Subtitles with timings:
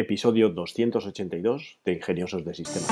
[0.00, 2.90] episodio 282 de Ingeniosos de Sistemas.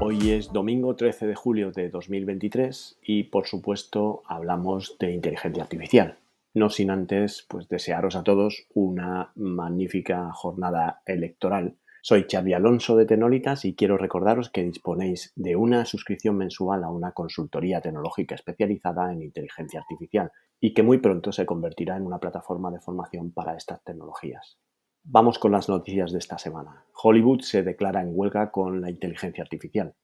[0.00, 6.21] Hoy es domingo 13 de julio de 2023 y por supuesto hablamos de inteligencia artificial
[6.54, 11.76] no sin antes pues desearos a todos una magnífica jornada electoral.
[12.02, 16.90] Soy Xavi Alonso de Tenolitas y quiero recordaros que disponéis de una suscripción mensual a
[16.90, 22.18] una consultoría tecnológica especializada en inteligencia artificial y que muy pronto se convertirá en una
[22.18, 24.58] plataforma de formación para estas tecnologías.
[25.04, 26.84] Vamos con las noticias de esta semana.
[27.00, 29.94] Hollywood se declara en huelga con la inteligencia artificial.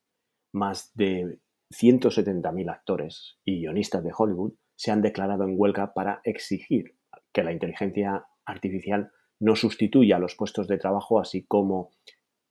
[0.53, 1.41] Más de
[1.73, 6.95] 170.000 actores y guionistas de Hollywood se han declarado en huelga para exigir
[7.33, 9.11] que la inteligencia artificial
[9.41, 11.91] no sustituya los puestos de trabajo, así como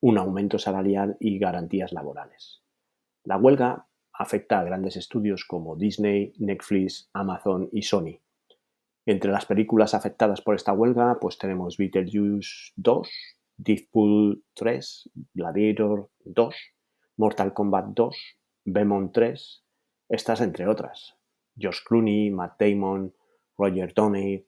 [0.01, 2.61] un aumento salarial y garantías laborales.
[3.23, 8.19] La huelga afecta a grandes estudios como Disney, Netflix, Amazon y Sony.
[9.05, 13.09] Entre las películas afectadas por esta huelga, pues tenemos Beetlejuice 2,
[13.55, 16.55] Deadpool 3, Gladiator 2,
[17.15, 18.17] Mortal Kombat 2,
[18.65, 19.63] Venom 3,
[20.09, 21.16] estas entre otras.
[21.61, 23.13] Josh Clooney, Matt Damon,
[23.57, 24.45] Roger Downey,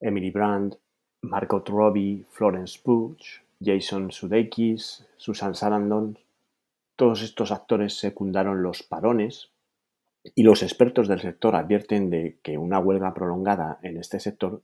[0.00, 0.76] Emily Brandt,
[1.22, 3.16] Margot Robbie, Florence Pugh,
[3.60, 6.18] Jason Sudeikis, Susan Sarandon.
[6.96, 9.50] Todos estos actores secundaron los parones
[10.34, 14.62] y los expertos del sector advierten de que una huelga prolongada en este sector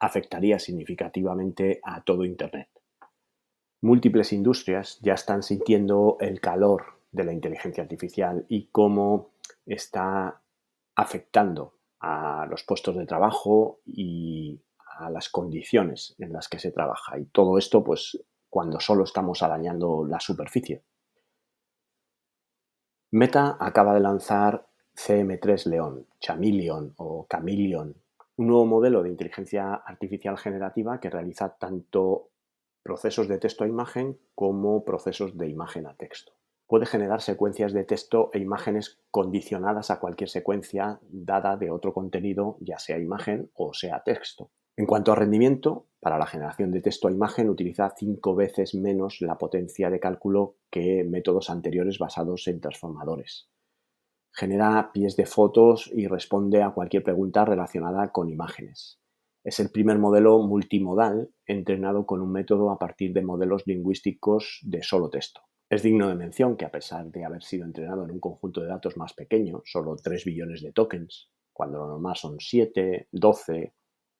[0.00, 2.68] afectaría significativamente a todo Internet.
[3.82, 9.30] Múltiples industrias ya están sintiendo el calor de la inteligencia artificial y cómo
[9.66, 10.39] está
[11.00, 14.60] afectando a los puestos de trabajo y
[14.98, 17.18] a las condiciones en las que se trabaja.
[17.18, 20.82] Y todo esto, pues, cuando solo estamos arañando la superficie.
[23.12, 27.96] Meta acaba de lanzar CM3 León, Chameleon o Chameleon,
[28.36, 32.28] un nuevo modelo de inteligencia artificial generativa que realiza tanto
[32.82, 36.39] procesos de texto a imagen como procesos de imagen a texto
[36.70, 42.58] puede generar secuencias de texto e imágenes condicionadas a cualquier secuencia dada de otro contenido,
[42.60, 44.52] ya sea imagen o sea texto.
[44.76, 49.20] En cuanto a rendimiento, para la generación de texto a imagen utiliza cinco veces menos
[49.20, 53.50] la potencia de cálculo que métodos anteriores basados en transformadores.
[54.32, 59.00] Genera pies de fotos y responde a cualquier pregunta relacionada con imágenes.
[59.42, 64.84] Es el primer modelo multimodal entrenado con un método a partir de modelos lingüísticos de
[64.84, 65.49] solo texto.
[65.70, 68.66] Es digno de mención que a pesar de haber sido entrenado en un conjunto de
[68.66, 73.72] datos más pequeño, solo 3 billones de tokens, cuando lo normal son 7, 12,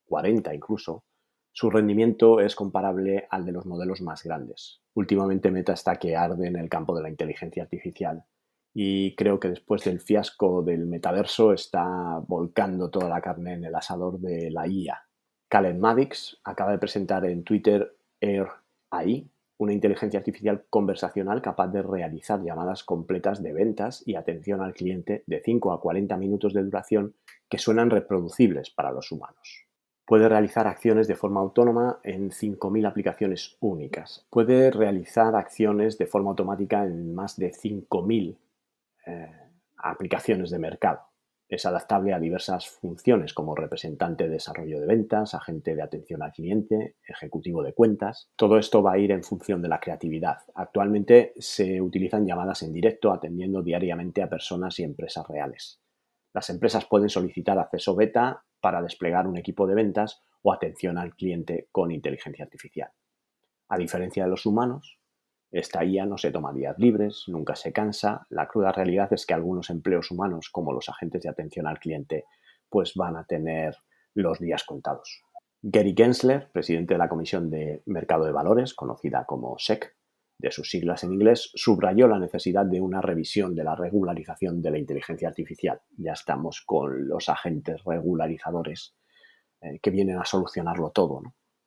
[0.04, 1.02] 40 incluso,
[1.50, 4.80] su rendimiento es comparable al de los modelos más grandes.
[4.94, 8.24] Últimamente Meta está que arde en el campo de la inteligencia artificial
[8.72, 13.74] y creo que después del fiasco del metaverso está volcando toda la carne en el
[13.74, 15.02] asador de la IA.
[15.48, 18.46] Calen Maddox acaba de presentar en Twitter Air
[18.90, 19.28] AI,
[19.60, 25.22] una inteligencia artificial conversacional capaz de realizar llamadas completas de ventas y atención al cliente
[25.26, 27.14] de 5 a 40 minutos de duración
[27.46, 29.66] que suenan reproducibles para los humanos.
[30.06, 34.26] Puede realizar acciones de forma autónoma en 5.000 aplicaciones únicas.
[34.30, 38.38] Puede realizar acciones de forma automática en más de 5.000
[39.06, 39.30] eh,
[39.76, 41.09] aplicaciones de mercado.
[41.50, 46.30] Es adaptable a diversas funciones como representante de desarrollo de ventas, agente de atención al
[46.30, 48.30] cliente, ejecutivo de cuentas.
[48.36, 50.38] Todo esto va a ir en función de la creatividad.
[50.54, 55.80] Actualmente se utilizan llamadas en directo atendiendo diariamente a personas y empresas reales.
[56.32, 61.16] Las empresas pueden solicitar acceso beta para desplegar un equipo de ventas o atención al
[61.16, 62.92] cliente con inteligencia artificial.
[63.68, 64.99] A diferencia de los humanos,
[65.50, 68.26] esta IA no se toma días libres, nunca se cansa.
[68.30, 72.24] La cruda realidad es que algunos empleos humanos, como los agentes de atención al cliente,
[72.68, 73.76] pues van a tener
[74.14, 75.22] los días contados.
[75.62, 79.94] Gary Gensler, presidente de la Comisión de Mercado de Valores, conocida como SEC,
[80.38, 84.70] de sus siglas en inglés, subrayó la necesidad de una revisión de la regularización de
[84.70, 85.82] la inteligencia artificial.
[85.98, 88.94] Ya estamos con los agentes regularizadores
[89.60, 91.20] eh, que vienen a solucionarlo todo,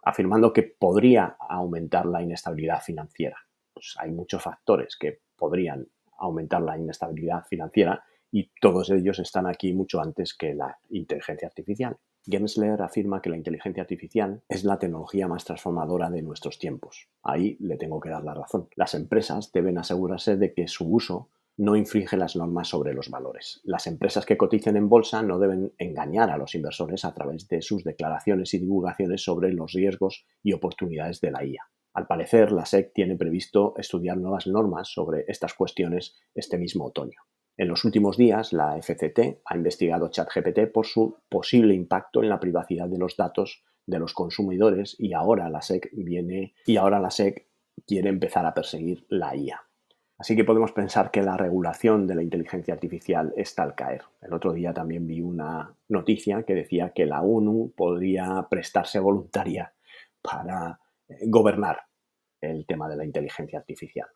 [0.04, 3.38] afirmando que podría aumentar la inestabilidad financiera.
[3.74, 5.88] Pues, hay muchos factores que podrían
[6.18, 11.98] aumentar la inestabilidad financiera y todos ellos están aquí mucho antes que la inteligencia artificial.
[12.26, 17.10] Gensler afirma que la inteligencia artificial es la tecnología más transformadora de nuestros tiempos.
[17.22, 18.70] Ahí le tengo que dar la razón.
[18.76, 23.62] Las empresas deben asegurarse de que su uso no infringe las normas sobre los valores.
[23.66, 27.62] Las empresas que coticen en bolsa no deben engañar a los inversores a través de
[27.62, 31.73] sus declaraciones y divulgaciones sobre los riesgos y oportunidades de la IA.
[31.94, 37.22] Al parecer, la SEC tiene previsto estudiar nuevas normas sobre estas cuestiones este mismo otoño.
[37.56, 42.40] En los últimos días, la FCT ha investigado ChatGPT por su posible impacto en la
[42.40, 47.12] privacidad de los datos de los consumidores y ahora la SEC viene y ahora la
[47.12, 47.48] SEC
[47.86, 49.62] quiere empezar a perseguir la IA.
[50.18, 54.04] Así que podemos pensar que la regulación de la inteligencia artificial está al caer.
[54.22, 59.74] El otro día también vi una noticia que decía que la ONU podría prestarse voluntaria
[60.22, 60.80] para
[61.22, 61.82] gobernar
[62.42, 64.08] el tema de la inteligencia artificial.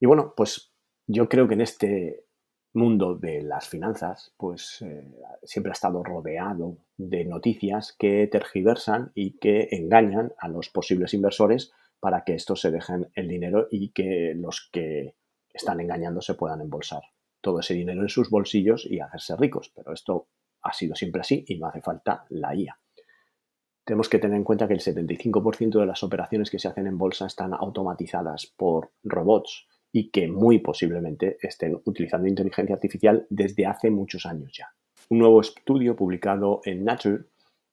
[0.00, 0.72] Y bueno, pues
[1.06, 2.26] yo creo que en este
[2.74, 5.02] mundo de las finanzas, pues eh,
[5.42, 11.72] siempre ha estado rodeado de noticias que tergiversan y que engañan a los posibles inversores
[12.00, 15.16] para que estos se dejen el dinero y que los que
[15.52, 17.02] están engañando se puedan embolsar
[17.40, 19.72] todo ese dinero en sus bolsillos y hacerse ricos.
[19.74, 20.28] Pero esto
[20.62, 22.78] ha sido siempre así y no hace falta la IA.
[23.86, 26.98] Tenemos que tener en cuenta que el 75% de las operaciones que se hacen en
[26.98, 33.90] bolsa están automatizadas por robots y que muy posiblemente estén utilizando inteligencia artificial desde hace
[33.90, 34.74] muchos años ya.
[35.08, 37.26] Un nuevo estudio publicado en Nature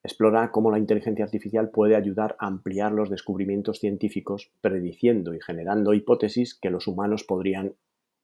[0.03, 5.95] explora cómo la inteligencia artificial puede ayudar a ampliar los descubrimientos científicos, prediciendo y generando
[5.95, 7.73] hipótesis que los humanos podrían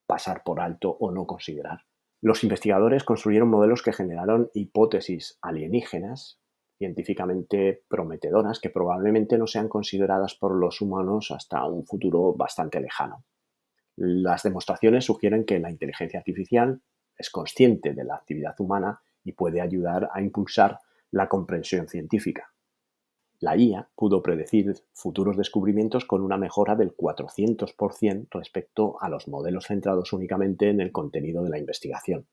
[0.06, 1.86] pasar por alto o no considerar.
[2.22, 6.40] Los investigadores construyeron modelos que generaron hipótesis alienígenas
[6.80, 13.26] científicamente prometedoras que probablemente no sean consideradas por los humanos hasta un futuro bastante lejano.
[13.98, 16.82] Las demostraciones sugieren que la inteligencia artificial
[17.18, 20.80] es consciente de la actividad humana y puede ayudar a impulsar
[21.12, 22.54] la comprensión científica.
[23.42, 29.68] La IA pudo predecir futuros descubrimientos con una mejora del 400% respecto a los modelos
[29.68, 32.26] centrados únicamente en el contenido de la investigación.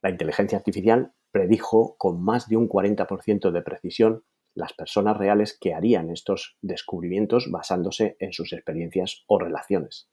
[0.00, 4.22] La inteligencia artificial predijo con más de un 40% de precisión
[4.54, 10.08] las personas reales que harían estos descubrimientos basándose en sus experiencias o relaciones.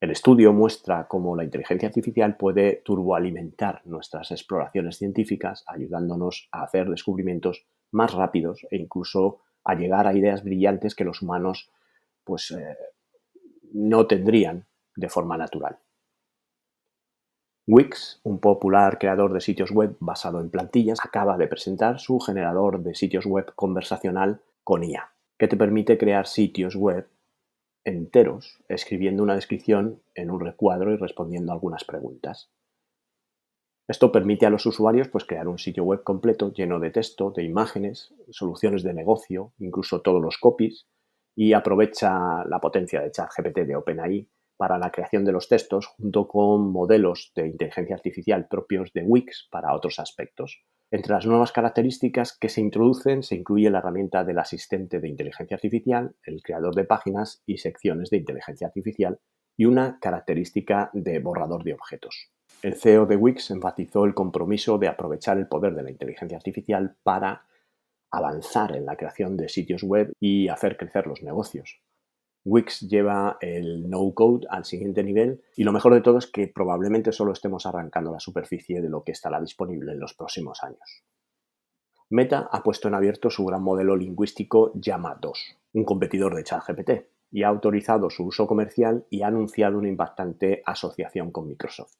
[0.00, 6.90] El estudio muestra cómo la inteligencia artificial puede turboalimentar nuestras exploraciones científicas, ayudándonos a hacer
[6.90, 11.70] descubrimientos más rápidos e incluso a llegar a ideas brillantes que los humanos
[12.24, 12.76] pues, eh,
[13.72, 14.66] no tendrían
[14.96, 15.78] de forma natural.
[17.66, 22.82] Wix, un popular creador de sitios web basado en plantillas, acaba de presentar su generador
[22.82, 27.08] de sitios web conversacional con IA, que te permite crear sitios web
[27.82, 32.50] enteros escribiendo una descripción en un recuadro y respondiendo algunas preguntas.
[33.88, 37.44] Esto permite a los usuarios pues, crear un sitio web completo lleno de texto, de
[37.44, 40.86] imágenes, soluciones de negocio, incluso todos los copies,
[41.34, 46.28] y aprovecha la potencia de ChatGPT de OpenAI para la creación de los textos junto
[46.28, 50.62] con modelos de inteligencia artificial propios de Wix para otros aspectos.
[50.90, 55.56] Entre las nuevas características que se introducen se incluye la herramienta del asistente de inteligencia
[55.56, 59.18] artificial, el creador de páginas y secciones de inteligencia artificial
[59.56, 62.30] y una característica de borrador de objetos.
[62.62, 66.96] El CEO de Wix enfatizó el compromiso de aprovechar el poder de la inteligencia artificial
[67.02, 67.42] para
[68.10, 71.80] avanzar en la creación de sitios web y hacer crecer los negocios.
[72.44, 77.10] Wix lleva el no-code al siguiente nivel y lo mejor de todo es que probablemente
[77.10, 81.04] solo estemos arrancando la superficie de lo que estará disponible en los próximos años.
[82.10, 86.90] Meta ha puesto en abierto su gran modelo lingüístico Llama 2, un competidor de ChatGPT,
[87.30, 91.94] y ha autorizado su uso comercial y ha anunciado una impactante asociación con Microsoft.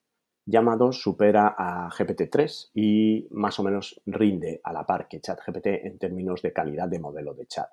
[0.45, 5.67] Llama 2 supera a GPT-3 y más o menos rinde a la par que ChatGPT
[5.85, 7.71] en términos de calidad de modelo de chat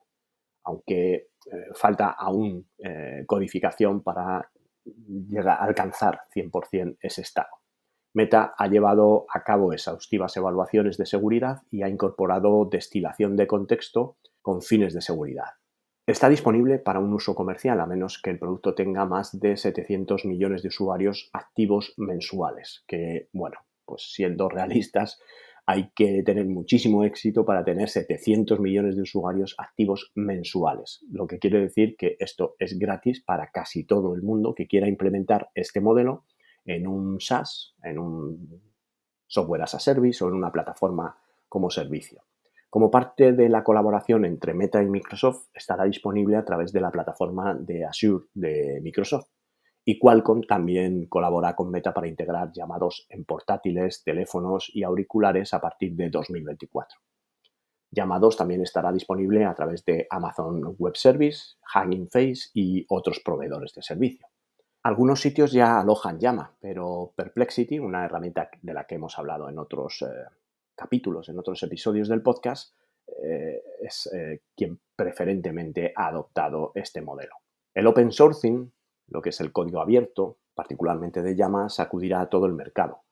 [0.63, 1.27] aunque eh,
[1.74, 4.50] falta aún eh, codificación para
[4.84, 7.50] llegar a alcanzar 100% ese estado.
[8.13, 14.18] Meta ha llevado a cabo exhaustivas evaluaciones de seguridad y ha incorporado destilación de contexto
[14.41, 15.51] con fines de seguridad.
[16.06, 20.25] Está disponible para un uso comercial a menos que el producto tenga más de 700
[20.25, 25.20] millones de usuarios activos mensuales, que, bueno, pues siendo realistas,
[25.65, 31.39] hay que tener muchísimo éxito para tener 700 millones de usuarios activos mensuales, lo que
[31.39, 35.80] quiere decir que esto es gratis para casi todo el mundo que quiera implementar este
[35.80, 36.25] modelo
[36.65, 38.62] en un SaaS, en un
[39.27, 42.24] software as a service o en una plataforma como servicio.
[42.70, 46.91] Como parte de la colaboración entre Meta y Microsoft, estará disponible a través de la
[46.91, 49.27] plataforma de Azure de Microsoft
[49.83, 55.61] y Qualcomm también colabora con Meta para integrar llamados en portátiles, teléfonos y auriculares a
[55.61, 57.00] partir de 2024.
[57.89, 63.73] Llamados también estará disponible a través de Amazon Web Service, Hugging Face y otros proveedores
[63.73, 64.27] de servicio.
[64.83, 69.59] Algunos sitios ya alojan llama, pero Perplexity, una herramienta de la que hemos hablado en
[69.59, 70.07] otros eh,
[70.73, 72.73] capítulos, en otros episodios del podcast,
[73.23, 77.35] eh, es eh, quien preferentemente ha adoptado este modelo.
[77.73, 78.71] El open sourcing,
[79.12, 83.03] lo que es el código abierto, particularmente de llama, sacudirá a todo el mercado.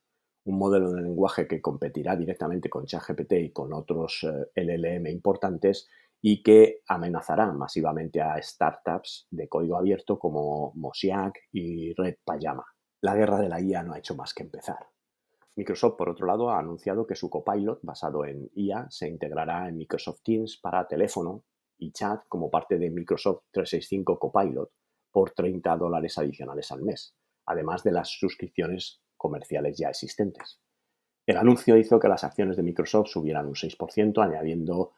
[0.45, 4.25] Un modelo de lenguaje que competirá directamente con ChatGPT y con otros
[4.55, 5.89] LLM importantes
[6.21, 12.65] y que amenazará masivamente a startups de código abierto como Mosaic y Red Pajama.
[13.01, 14.79] La guerra de la IA no ha hecho más que empezar.
[15.55, 19.77] Microsoft, por otro lado, ha anunciado que su Copilot, basado en IA, se integrará en
[19.77, 21.43] Microsoft Teams para teléfono
[21.77, 24.71] y chat como parte de Microsoft 365 Copilot
[25.11, 30.59] por 30 dólares adicionales al mes, además de las suscripciones comerciales ya existentes.
[31.25, 34.93] El anuncio hizo que las acciones de Microsoft subieran un 6%, añadiendo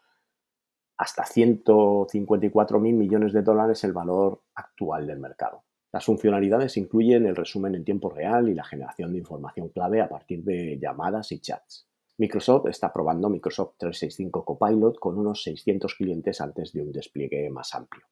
[0.98, 5.64] hasta 154 mil millones de dólares el valor actual del mercado.
[5.92, 10.08] Las funcionalidades incluyen el resumen en tiempo real y la generación de información clave a
[10.08, 11.88] partir de llamadas y chats.
[12.18, 17.74] Microsoft está probando Microsoft 365 Copilot con unos 600 clientes antes de un despliegue más
[17.74, 18.06] amplio.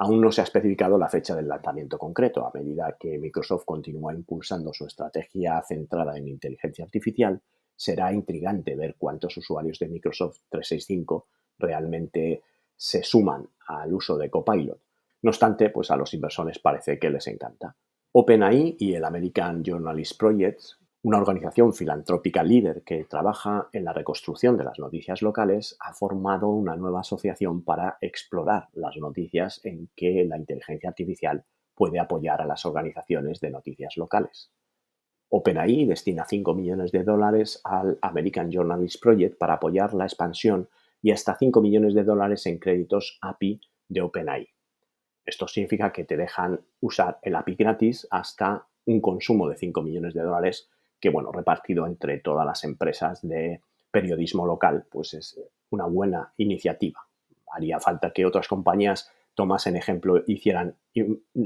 [0.00, 2.46] Aún no se ha especificado la fecha del lanzamiento concreto.
[2.46, 7.42] A medida que Microsoft continúa impulsando su estrategia centrada en inteligencia artificial,
[7.74, 11.26] será intrigante ver cuántos usuarios de Microsoft 365
[11.58, 12.42] realmente
[12.76, 14.80] se suman al uso de Copilot.
[15.22, 17.74] No obstante, pues a los inversores parece que les encanta.
[18.12, 20.60] OpenAI y el American Journalist Project,
[21.02, 26.48] una organización filantrópica líder que trabaja en la reconstrucción de las noticias locales, ha formado
[26.48, 32.46] una nueva asociación para explorar las noticias en que la inteligencia artificial puede apoyar a
[32.46, 34.50] las organizaciones de noticias locales.
[35.30, 40.68] OpenAI destina 5 millones de dólares al American Journalist Project para apoyar la expansión
[41.00, 44.48] y hasta 5 millones de dólares en créditos API de OpenAI.
[45.24, 50.14] Esto significa que te dejan usar el API gratis hasta un consumo de 5 millones
[50.14, 55.40] de dólares que, bueno, repartido entre todas las empresas de periodismo local, pues es
[55.70, 57.00] una buena iniciativa.
[57.52, 60.74] Haría falta que otras compañías tomasen ejemplo, hicieran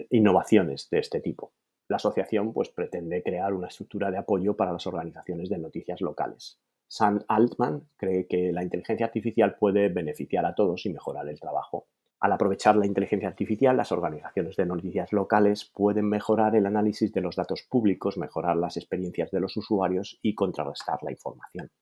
[0.09, 1.53] innovaciones de este tipo.
[1.89, 6.59] La asociación pues, pretende crear una estructura de apoyo para las organizaciones de noticias locales.
[6.89, 11.87] Sam Altman cree que la inteligencia artificial puede beneficiar a todos y mejorar el trabajo.
[12.23, 17.21] Al aprovechar la inteligencia artificial, las organizaciones de noticias locales pueden mejorar el análisis de
[17.21, 21.73] los datos públicos, mejorar las experiencias de los usuarios y contrarrestar la información.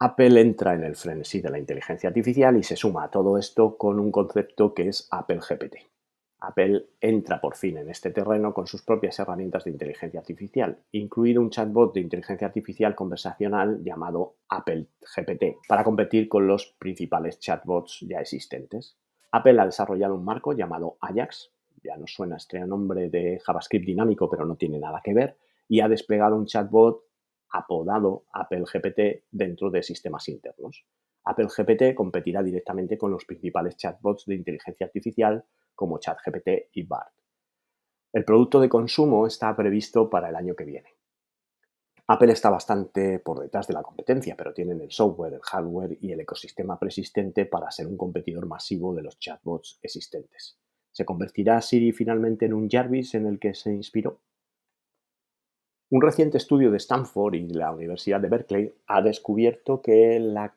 [0.00, 3.78] Apple entra en el frenesí de la inteligencia artificial y se suma a todo esto
[3.78, 5.76] con un concepto que es Apple GPT.
[6.40, 11.40] Apple entra por fin en este terreno con sus propias herramientas de inteligencia artificial, incluido
[11.40, 18.00] un chatbot de inteligencia artificial conversacional llamado Apple GPT, para competir con los principales chatbots
[18.00, 18.98] ya existentes.
[19.32, 21.52] Apple ha desarrollado un marco llamado Ajax,
[21.82, 25.36] ya no suena este nombre de JavaScript dinámico, pero no tiene nada que ver,
[25.68, 27.02] y ha desplegado un chatbot
[27.50, 30.84] apodado Apple GPT dentro de sistemas internos.
[31.24, 37.12] Apple GPT competirá directamente con los principales chatbots de inteligencia artificial como ChatGPT y BART.
[38.12, 40.95] El producto de consumo está previsto para el año que viene.
[42.08, 46.12] Apple está bastante por detrás de la competencia, pero tienen el software, el hardware y
[46.12, 50.56] el ecosistema persistente para ser un competidor masivo de los chatbots existentes.
[50.92, 54.20] ¿Se convertirá Siri finalmente en un Jarvis en el que se inspiró?
[55.90, 60.56] Un reciente estudio de Stanford y la Universidad de Berkeley ha descubierto que la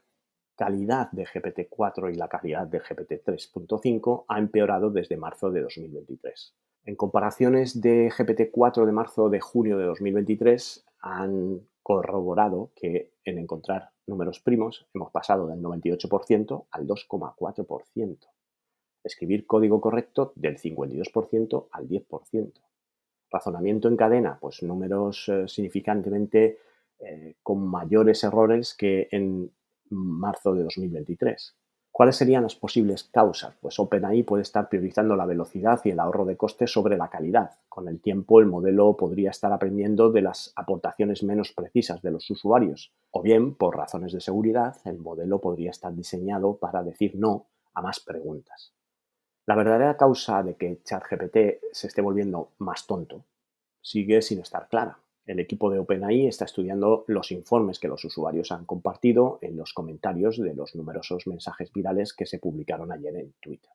[0.56, 6.54] calidad de GPT-4 y la calidad de GPT 3.5 ha empeorado desde marzo de 2023.
[6.86, 13.92] En comparaciones de GPT-4 de marzo de junio de 2023 han corroborado que en encontrar
[14.08, 18.18] números primos hemos pasado del 98% al 2,4%.
[19.04, 22.52] Escribir código correcto del 52% al 10%.
[23.32, 26.60] Razonamiento en cadena, pues números eh, significantemente
[27.00, 29.52] eh, con mayores errores que en
[29.90, 31.56] marzo de 2023.
[32.00, 33.58] ¿Cuáles serían las posibles causas?
[33.60, 37.58] Pues OpenAI puede estar priorizando la velocidad y el ahorro de costes sobre la calidad.
[37.68, 42.30] Con el tiempo el modelo podría estar aprendiendo de las aportaciones menos precisas de los
[42.32, 42.94] usuarios.
[43.12, 47.82] O bien, por razones de seguridad, el modelo podría estar diseñado para decir no a
[47.82, 48.74] más preguntas.
[49.46, 51.38] La verdadera causa de que ChatGPT
[51.74, 53.26] se esté volviendo más tonto
[53.82, 55.00] sigue sin estar clara.
[55.30, 59.74] El equipo de OpenAI está estudiando los informes que los usuarios han compartido en los
[59.74, 63.70] comentarios de los numerosos mensajes virales que se publicaron ayer en Twitter.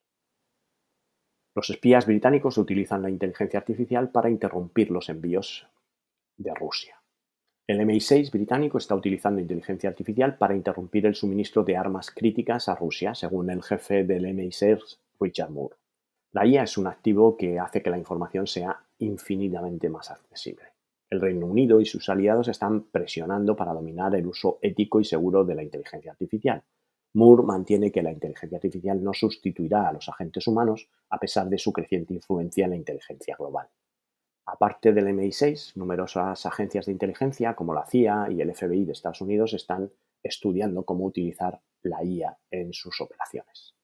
[1.54, 5.68] Los espías británicos utilizan la inteligencia artificial para interrumpir los envíos
[6.36, 7.00] de Rusia.
[7.68, 12.74] El MI6 británico está utilizando inteligencia artificial para interrumpir el suministro de armas críticas a
[12.74, 15.76] Rusia, según el jefe del MI6, Richard Moore.
[16.32, 20.73] La IA es un activo que hace que la información sea infinitamente más accesible.
[21.14, 25.44] El Reino Unido y sus aliados están presionando para dominar el uso ético y seguro
[25.44, 26.62] de la inteligencia artificial.
[27.14, 31.58] Moore mantiene que la inteligencia artificial no sustituirá a los agentes humanos a pesar de
[31.58, 33.68] su creciente influencia en la inteligencia global.
[34.46, 39.20] Aparte del MI6, numerosas agencias de inteligencia como la CIA y el FBI de Estados
[39.20, 39.90] Unidos están
[40.22, 43.74] estudiando cómo utilizar la IA en sus operaciones.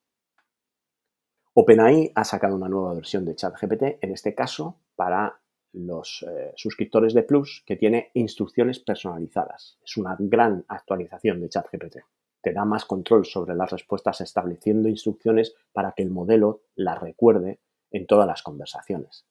[1.55, 5.41] OpenAI ha sacado una nueva versión de ChatGPT, en este caso para
[5.73, 9.79] los eh, suscriptores de Plus, que tiene instrucciones personalizadas.
[9.85, 11.99] Es una gran actualización de ChatGPT.
[12.43, 17.61] Te da más control sobre las respuestas estableciendo instrucciones para que el modelo las recuerde
[17.91, 19.27] en todas las conversaciones.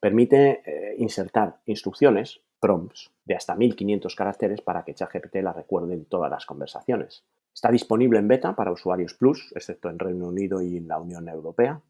[0.00, 6.04] Permite eh, insertar instrucciones, prompts, de hasta 1500 caracteres para que ChatGPT las recuerde en
[6.04, 7.24] todas las conversaciones.
[7.52, 11.28] Está disponible en beta para usuarios Plus, excepto en Reino Unido y en la Unión
[11.28, 11.80] Europea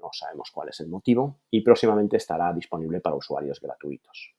[0.00, 4.34] no sabemos cuál es el motivo, y próximamente estará disponible para usuarios gratuitos.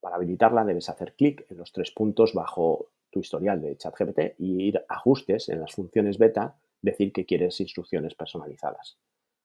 [0.00, 4.62] Para habilitarla debes hacer clic en los tres puntos bajo tu historial de ChatGPT y
[4.62, 8.98] ir a ajustes en las funciones beta, decir que quieres instrucciones personalizadas.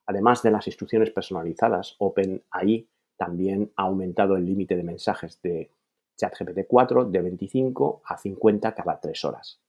[0.06, 5.72] Además de las instrucciones personalizadas, OpenAI también ha aumentado el límite de mensajes de
[6.18, 9.60] ChatGPT 4 de 25 a 50 cada tres horas.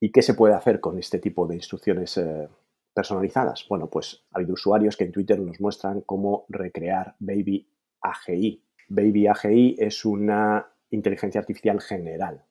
[0.00, 2.48] ¿Y qué se puede hacer con este tipo de instrucciones eh,
[2.94, 3.66] personalizadas?
[3.68, 7.68] Bueno, pues ha habido usuarios que en Twitter nos muestran cómo recrear Baby
[8.00, 8.64] AGI.
[8.88, 12.44] Baby AGI es una inteligencia artificial general.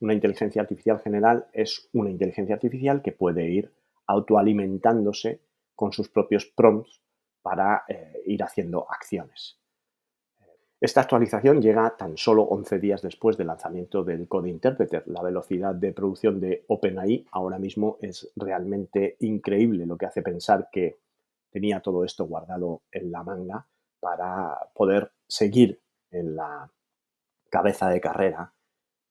[0.00, 3.72] Una inteligencia artificial general es una inteligencia artificial que puede ir
[4.06, 5.42] autoalimentándose
[5.74, 7.02] con sus propios prompts
[7.42, 9.57] para eh, ir haciendo acciones.
[10.80, 15.02] Esta actualización llega tan solo 11 días después del lanzamiento del Code Interpreter.
[15.06, 20.68] La velocidad de producción de OpenAI ahora mismo es realmente increíble, lo que hace pensar
[20.70, 21.00] que
[21.50, 23.66] tenía todo esto guardado en la manga
[23.98, 25.80] para poder seguir
[26.12, 26.70] en la
[27.50, 28.52] cabeza de carrera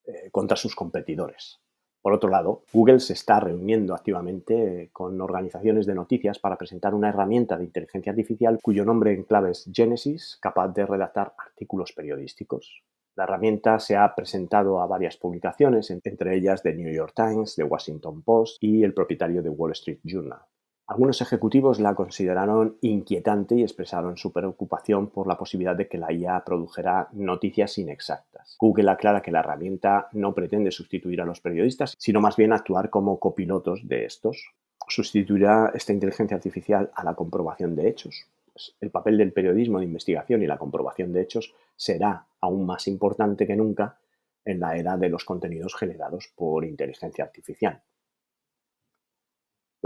[0.06, 1.60] eh, contra sus competidores.
[2.02, 7.10] Por otro lado, Google se está reuniendo activamente con organizaciones de noticias para presentar una
[7.10, 12.84] herramienta de inteligencia artificial cuyo nombre en clave es Genesis, capaz de redactar artículos periodísticos.
[13.16, 17.64] La herramienta se ha presentado a varias publicaciones, entre ellas The New York Times, The
[17.64, 20.42] Washington Post y el propietario de Wall Street Journal.
[20.90, 26.14] Algunos ejecutivos la consideraron inquietante y expresaron su preocupación por la posibilidad de que la
[26.14, 28.56] IA produjera noticias inexactas.
[28.58, 32.90] Google aclara que la herramienta no pretende sustituir a los periodistas, sino más bien actuar
[32.90, 34.54] como copilotos de estos.
[34.88, 38.26] Sustituirá esta inteligencia artificial a la comprobación de hechos.
[38.54, 42.88] Pues el papel del periodismo de investigación y la comprobación de hechos será aún más
[42.88, 44.00] importante que nunca
[44.46, 47.82] en la era de los contenidos generados por inteligencia artificial.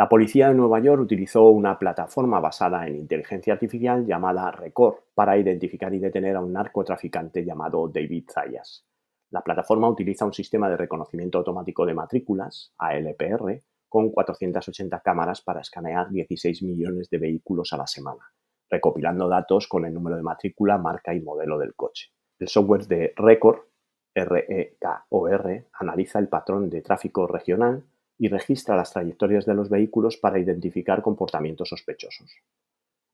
[0.02, 5.38] La policía de Nueva York utilizó una plataforma basada en inteligencia artificial llamada Record para
[5.38, 8.84] identificar y detener a un narcotraficante llamado David Zayas.
[9.30, 15.62] La plataforma utiliza un sistema de reconocimiento automático de matrículas, ALPR, con 480 cámaras para
[15.62, 18.34] escanear 16 millones de vehículos a la semana,
[18.72, 22.08] recopilando datos con el número de matrícula, marca y modelo del coche.
[22.40, 23.60] El software de Record,
[24.16, 27.86] REKOR, analiza el patrón de tráfico regional
[28.22, 32.30] y registra las trayectorias de los vehículos para identificar comportamientos sospechosos.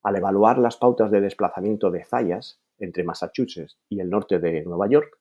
[0.04, 4.90] Al evaluar las pautas de desplazamiento de Zayas entre Massachusetts y el norte de Nueva
[4.90, 5.18] York,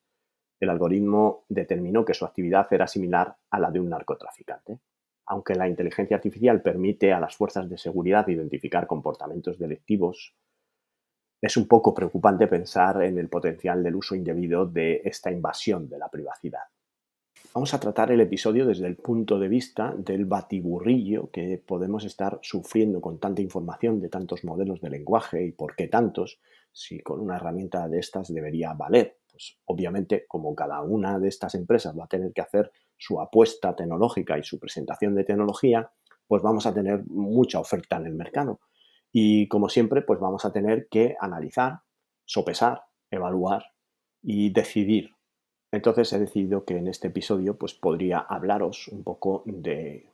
[0.58, 4.80] el algoritmo determinó que su actividad era similar a la de un narcotraficante.
[5.24, 10.34] Aunque la inteligencia artificial permite a las fuerzas de seguridad identificar comportamientos delictivos,
[11.40, 15.98] es un poco preocupante pensar en el potencial del uso indebido de esta invasión de
[15.98, 16.64] la privacidad.
[17.56, 22.38] Vamos a tratar el episodio desde el punto de vista del batiburrillo que podemos estar
[22.42, 26.38] sufriendo con tanta información de tantos modelos de lenguaje y por qué tantos,
[26.70, 29.20] si con una herramienta de estas debería valer.
[29.30, 33.74] Pues obviamente, como cada una de estas empresas va a tener que hacer su apuesta
[33.74, 35.90] tecnológica y su presentación de tecnología,
[36.26, 38.60] pues vamos a tener mucha oferta en el mercado.
[39.10, 41.80] Y como siempre, pues vamos a tener que analizar,
[42.26, 43.64] sopesar, evaluar
[44.20, 45.15] y decidir
[45.72, 50.08] entonces he decidido que en este episodio pues, podría hablaros un poco de,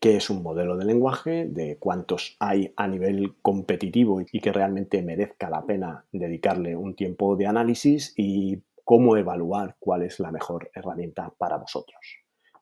[0.00, 5.02] qué es un modelo de lenguaje, de cuántos hay a nivel competitivo y que realmente
[5.02, 10.70] merezca la pena dedicarle un tiempo de análisis y cómo evaluar cuál es la mejor
[10.74, 12.00] herramienta para vosotros.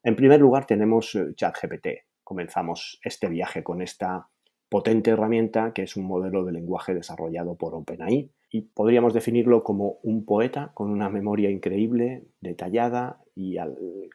[0.03, 1.89] En primer lugar tenemos eh, ChatGPT.
[2.23, 4.29] Comenzamos este viaje con esta
[4.71, 9.99] potente herramienta que es un modelo de lenguaje desarrollado por OpenAI y podríamos definirlo como
[10.05, 13.57] un poeta con una memoria increíble, detallada y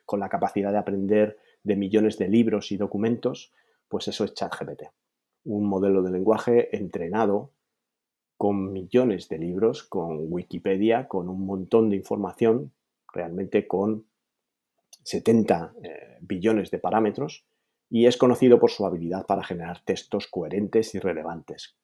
[0.06, 3.52] con la capacidad de aprender de millones de libros y documentos,
[3.90, 4.84] pues eso es ChatGPT.
[5.44, 7.52] Un modelo de lenguaje entrenado
[8.38, 12.72] con millones de libros, con Wikipedia, con un montón de información,
[13.14, 14.06] realmente con
[15.04, 17.46] 70 eh, billones de parámetros,
[17.90, 21.76] y es conocido por su habilidad para generar textos coherentes y relevantes.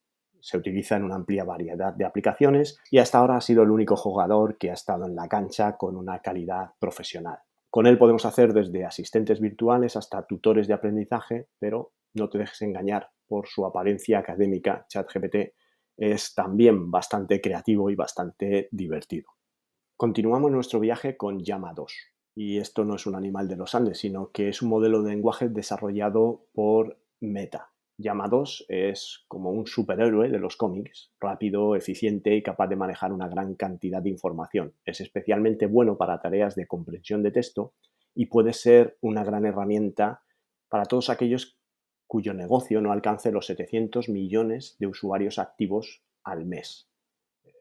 [0.46, 3.96] Se utiliza en una amplia variedad de aplicaciones y hasta ahora ha sido el único
[3.96, 7.40] jugador que ha estado en la cancha con una calidad profesional.
[7.72, 12.62] Con él podemos hacer desde asistentes virtuales hasta tutores de aprendizaje, pero no te dejes
[12.62, 14.86] engañar por su apariencia académica.
[14.88, 15.56] ChatGPT
[15.98, 19.32] es también bastante creativo y bastante divertido.
[19.98, 21.92] Continuamos nuestro viaje con Llama 2.
[22.36, 25.10] Y esto no es un animal de los Andes, sino que es un modelo de
[25.10, 27.72] lenguaje desarrollado por Meta.
[27.98, 33.14] Llama 2 es como un superhéroe de los cómics, rápido, eficiente y capaz de manejar
[33.14, 34.74] una gran cantidad de información.
[34.84, 37.74] Es especialmente bueno para tareas de comprensión de texto
[38.14, 40.24] y puede ser una gran herramienta
[40.68, 41.58] para todos aquellos
[42.06, 46.90] cuyo negocio no alcance los 700 millones de usuarios activos al mes.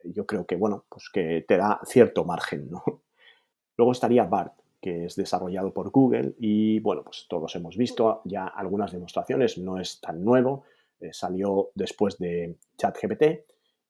[0.03, 2.83] Yo creo que, bueno, pues que te da cierto margen, ¿no?
[3.77, 4.53] Luego estaría BART,
[4.85, 9.79] que es desarrollado por Google y, bueno, pues todos hemos visto ya algunas demostraciones, no
[9.79, 10.65] es tan nuevo,
[10.99, 13.23] eh, salió después de ChatGPT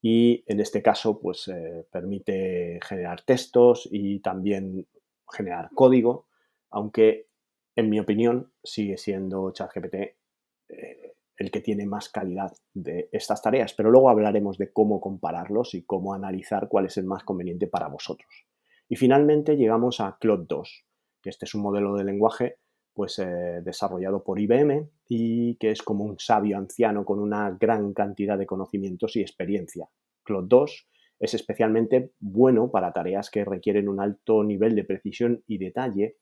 [0.00, 4.86] y en este caso, pues eh, permite generar textos y también
[5.30, 6.28] generar código,
[6.70, 7.28] aunque
[7.74, 13.74] en mi opinión sigue siendo ChatGPT eh, el que tiene más calidad de estas tareas,
[13.74, 17.88] pero luego hablaremos de cómo compararlos y cómo analizar cuál es el más conveniente para
[17.88, 18.46] vosotros.
[18.88, 20.85] Y finalmente llegamos a Cloud 2,
[21.26, 22.58] que este es un modelo de lenguaje
[22.94, 27.92] pues, eh, desarrollado por IBM y que es como un sabio anciano con una gran
[27.92, 29.88] cantidad de conocimientos y experiencia.
[30.22, 35.58] Cloud 2 es especialmente bueno para tareas que requieren un alto nivel de precisión y
[35.58, 36.18] detalle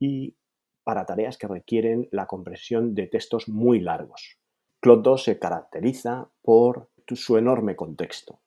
[0.00, 0.36] y
[0.82, 4.40] para tareas que requieren la compresión de textos muy largos.
[4.80, 8.40] Cloud 2 se caracteriza por su enorme contexto.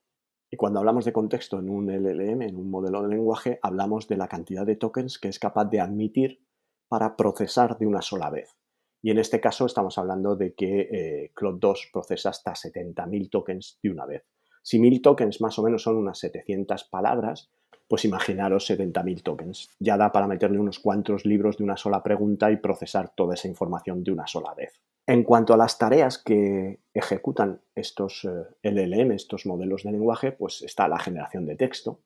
[0.49, 4.17] Y cuando hablamos de contexto en un LLM, en un modelo de lenguaje, hablamos de
[4.17, 6.41] la cantidad de tokens que es capaz de admitir
[6.87, 8.55] para procesar de una sola vez.
[9.01, 13.79] Y en este caso estamos hablando de que eh, Cloud 2 procesa hasta 70.000 tokens
[13.83, 14.23] de una vez.
[14.63, 17.51] Si 1.000 tokens más o menos son unas 700 palabras,
[17.87, 19.69] pues imaginaros 70.000 tokens.
[19.79, 23.47] Ya da para meterle unos cuantos libros de una sola pregunta y procesar toda esa
[23.47, 24.81] información de una sola vez.
[25.05, 30.61] En cuanto a las tareas que ejecutan estos eh, LLM, estos modelos de lenguaje, pues
[30.63, 32.01] está la generación de texto.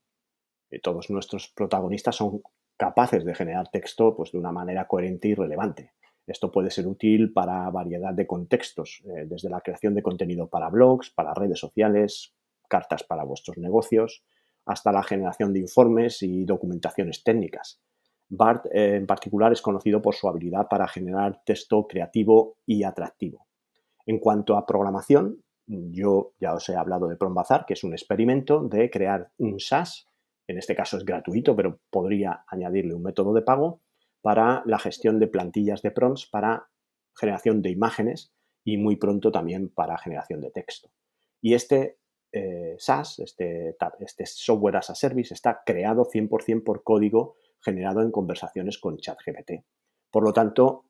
[0.69, 2.43] Eh, todos nuestros protagonistas son
[2.77, 5.93] capaces de generar texto pues, de una manera coherente y relevante.
[6.27, 10.69] Esto puede ser útil para variedad de contextos, eh, desde la creación de contenido para
[10.69, 12.35] blogs, para redes sociales,
[12.69, 14.23] cartas para vuestros negocios,
[14.65, 17.81] hasta la generación de informes y documentaciones técnicas.
[18.29, 23.47] BART eh, en particular es conocido por su habilidad para generar texto creativo y atractivo.
[24.05, 28.63] En cuanto a programación, yo ya os he hablado de Prombazar, que es un experimento
[28.63, 30.07] de crear un SaaS,
[30.47, 33.81] en este caso es gratuito, pero podría añadirle un método de pago
[34.21, 36.69] para la gestión de plantillas de prompts para
[37.15, 40.91] generación de imágenes y muy pronto también para generación de texto.
[41.41, 41.97] Y este
[42.31, 48.11] eh, SaaS, este, este, software as a service, está creado 100% por código generado en
[48.11, 49.63] conversaciones con ChatGPT.
[50.09, 50.85] Por lo tanto,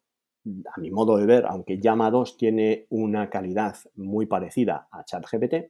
[0.46, 5.70] a mi modo de ver, aunque Llama 2 tiene una calidad muy parecida a ChatGPT,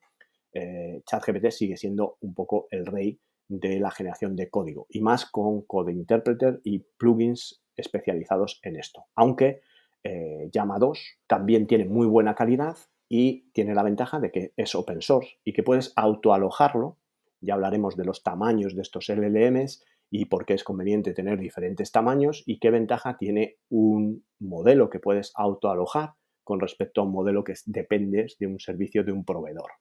[0.53, 5.25] eh, ChatGPT sigue siendo un poco el rey de la generación de código y más
[5.25, 9.05] con Code Interpreter y plugins especializados en esto.
[9.15, 9.61] Aunque
[10.03, 12.77] eh, Llama 2 también tiene muy buena calidad
[13.13, 16.97] y tiene la ventaja de que es open source y que puedes autoalojarlo.
[17.41, 21.91] Ya hablaremos de los tamaños de estos LLMs y por qué es conveniente tener diferentes
[21.91, 26.13] tamaños y qué ventaja tiene un modelo que puedes autoalojar
[26.45, 29.71] con respecto a un modelo que dependes de un servicio de un proveedor.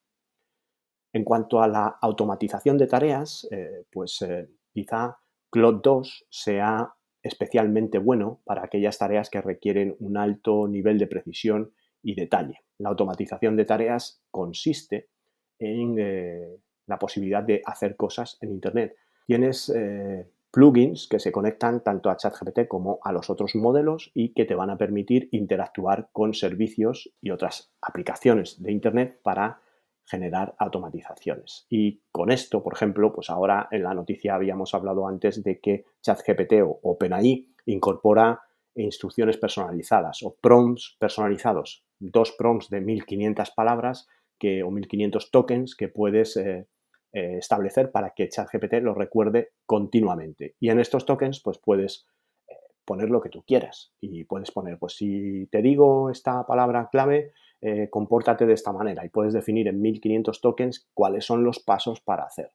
[1.13, 5.19] En cuanto a la automatización de tareas, eh, pues eh, quizá
[5.51, 11.73] Cloud 2 sea especialmente bueno para aquellas tareas que requieren un alto nivel de precisión
[12.03, 12.61] y detalle.
[12.79, 15.09] La automatización de tareas consiste
[15.59, 18.97] en eh, la posibilidad de hacer cosas en Internet.
[19.27, 24.33] Tienes eh, plugins que se conectan tanto a ChatGPT como a los otros modelos y
[24.33, 29.61] que te van a permitir interactuar con servicios y otras aplicaciones de Internet para
[30.05, 31.67] generar automatizaciones.
[31.71, 35.85] Y con esto, por ejemplo, pues ahora en la noticia habíamos hablado antes de que
[36.03, 38.41] ChatGPT o OpenAI incorpora
[38.75, 45.89] instrucciones personalizadas o prompts personalizados, dos prompts de 1500 palabras que, o 1500 tokens que
[45.89, 46.67] puedes eh,
[47.13, 50.55] eh, establecer para que ChatGPT lo recuerde continuamente.
[50.61, 52.07] Y en estos tokens pues puedes
[52.49, 52.55] eh,
[52.85, 57.33] poner lo que tú quieras y puedes poner, pues si te digo esta palabra clave,
[57.91, 62.25] compórtate de esta manera y puedes definir en 1500 tokens cuáles son los pasos para
[62.25, 62.51] hacer.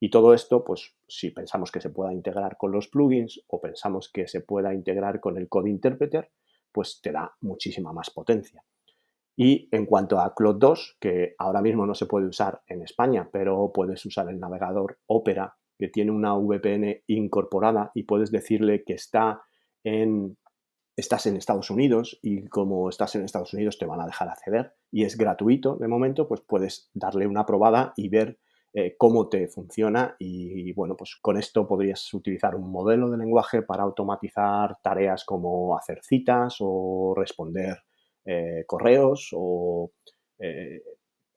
[0.00, 4.10] Y todo esto, pues si pensamos que se pueda integrar con los plugins o pensamos
[4.12, 6.30] que se pueda integrar con el Code Interpreter,
[6.70, 8.64] pues te da muchísima más potencia.
[9.36, 13.28] Y en cuanto a Cloud 2, que ahora mismo no se puede usar en España,
[13.32, 18.94] pero puedes usar el navegador Opera, que tiene una VPN incorporada y puedes decirle que
[18.94, 19.42] está
[19.84, 20.36] en,
[20.96, 24.74] estás en Estados Unidos y como estás en Estados Unidos te van a dejar acceder
[24.90, 28.40] y es gratuito de momento, pues puedes darle una probada y ver
[28.74, 33.62] eh, cómo te funciona y, bueno, pues con esto podrías utilizar un modelo de lenguaje
[33.62, 37.78] para automatizar tareas como hacer citas o responder
[38.26, 39.92] eh, correos o
[40.38, 40.82] eh,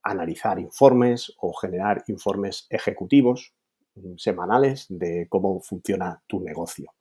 [0.04, 3.54] analizar informes o generar informes ejecutivos
[3.96, 6.92] mm, semanales de cómo funciona tu negocio.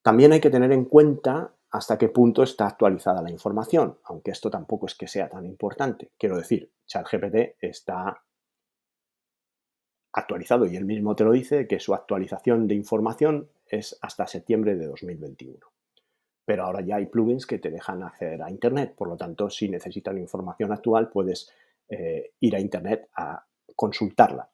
[0.00, 4.48] También hay que tener en cuenta hasta qué punto está actualizada la información, aunque esto
[4.48, 6.12] tampoco es que sea tan importante.
[6.16, 8.22] Quiero decir, ChatGPT está
[10.14, 14.76] actualizado y él mismo te lo dice, que su actualización de información es hasta septiembre
[14.76, 15.58] de 2021.
[16.44, 19.68] Pero ahora ya hay plugins que te dejan acceder a Internet, por lo tanto, si
[19.68, 21.50] necesitas información actual, puedes
[21.88, 24.48] eh, ir a Internet a consultarla.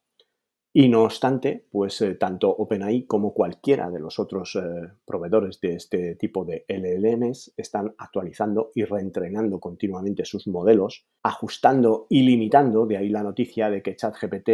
[0.73, 4.61] Y no obstante, pues eh, tanto OpenAI como cualquiera de los otros eh,
[5.05, 12.23] proveedores de este tipo de LLMs están actualizando y reentrenando continuamente sus modelos, ajustando y
[12.23, 14.51] limitando, de ahí la noticia de que ChatGPT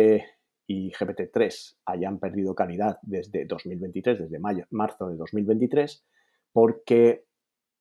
[0.66, 6.05] y GPT-3 hayan perdido calidad desde 2023, desde mayo, marzo de 2023,
[6.52, 7.24] porque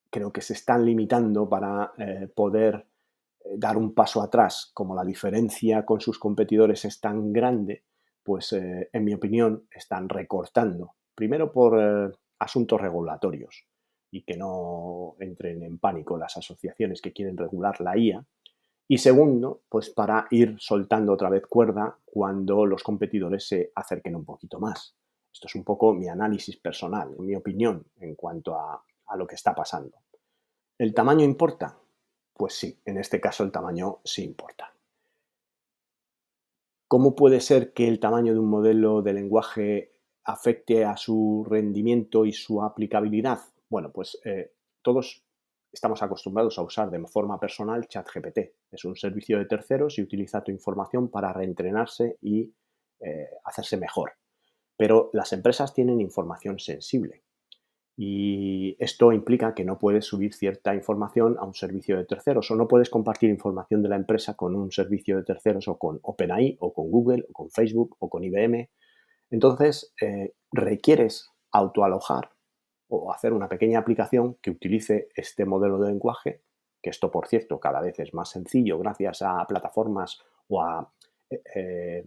[0.10, 2.86] creo que se están limitando para eh, poder
[3.43, 7.84] eh, dar un paso atrás, como la diferencia con sus competidores es tan grande,
[8.24, 13.67] pues eh, en mi opinión están recortando, primero por asuntos regulatorios
[14.12, 18.26] y que no entren en pánico las asociaciones que quieren regular la IA,
[18.88, 24.26] y segundo, pues para ir soltando otra vez cuerda cuando los competidores se acerquen un
[24.26, 24.95] poquito más.
[25.34, 28.84] Esto es un poco mi análisis personal, mi opinión en cuanto a,
[29.17, 29.98] lo que está pasando.
[30.78, 31.78] ¿El tamaño importa?
[32.34, 34.74] Pues sí, en este caso el tamaño sí importa.
[36.88, 39.93] ¿Cómo puede ser que el tamaño de un modelo de lenguaje
[40.24, 43.39] afecte a su rendimiento y su aplicabilidad?
[43.69, 45.24] Bueno, pues eh, todos
[45.75, 48.39] estamos acostumbrados a usar de forma personal ChatGPT.
[48.71, 52.53] Es un servicio de terceros y utiliza tu información para reentrenarse y
[52.99, 54.13] eh, hacerse mejor.
[54.77, 57.23] Pero las empresas tienen información sensible
[57.97, 62.55] y esto implica que no puedes subir cierta información a un servicio de terceros o
[62.55, 66.57] no puedes compartir información de la empresa con un servicio de terceros o con OpenAI
[66.59, 68.69] o con Google o con Facebook o con IBM.
[69.29, 72.35] Entonces, eh, requieres autoalojar
[72.89, 76.41] o hacer una pequeña aplicación que utilice este modelo de lenguaje,
[76.82, 80.91] que esto por cierto cada vez es más sencillo gracias a plataformas o a
[81.30, 82.06] eh, eh,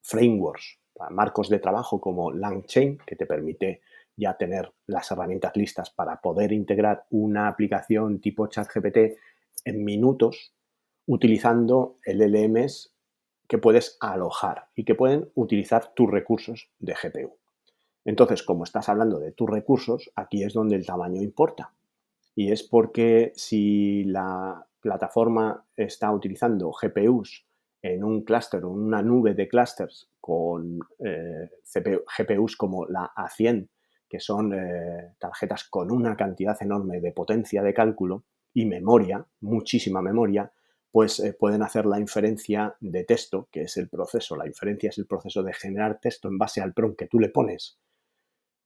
[0.00, 3.80] frameworks, a marcos de trabajo como LangChain, que te permite
[4.16, 9.18] ya tener las herramientas listas para poder integrar una aplicación tipo ChatGPT
[9.64, 10.54] en minutos
[11.06, 12.94] utilizando LLMs
[13.48, 17.41] que puedes alojar y que pueden utilizar tus recursos de GPU.
[18.04, 21.72] Entonces, como estás hablando de tus recursos, aquí es donde el tamaño importa.
[22.34, 27.46] Y es porque si la plataforma está utilizando GPUs
[27.82, 31.50] en un clúster o en una nube de clústeres con eh,
[32.18, 33.68] GPUs como la A100,
[34.08, 40.02] que son eh, tarjetas con una cantidad enorme de potencia de cálculo y memoria, muchísima
[40.02, 40.52] memoria,
[40.90, 44.36] pues eh, pueden hacer la inferencia de texto, que es el proceso.
[44.36, 47.30] La inferencia es el proceso de generar texto en base al prompt que tú le
[47.30, 47.78] pones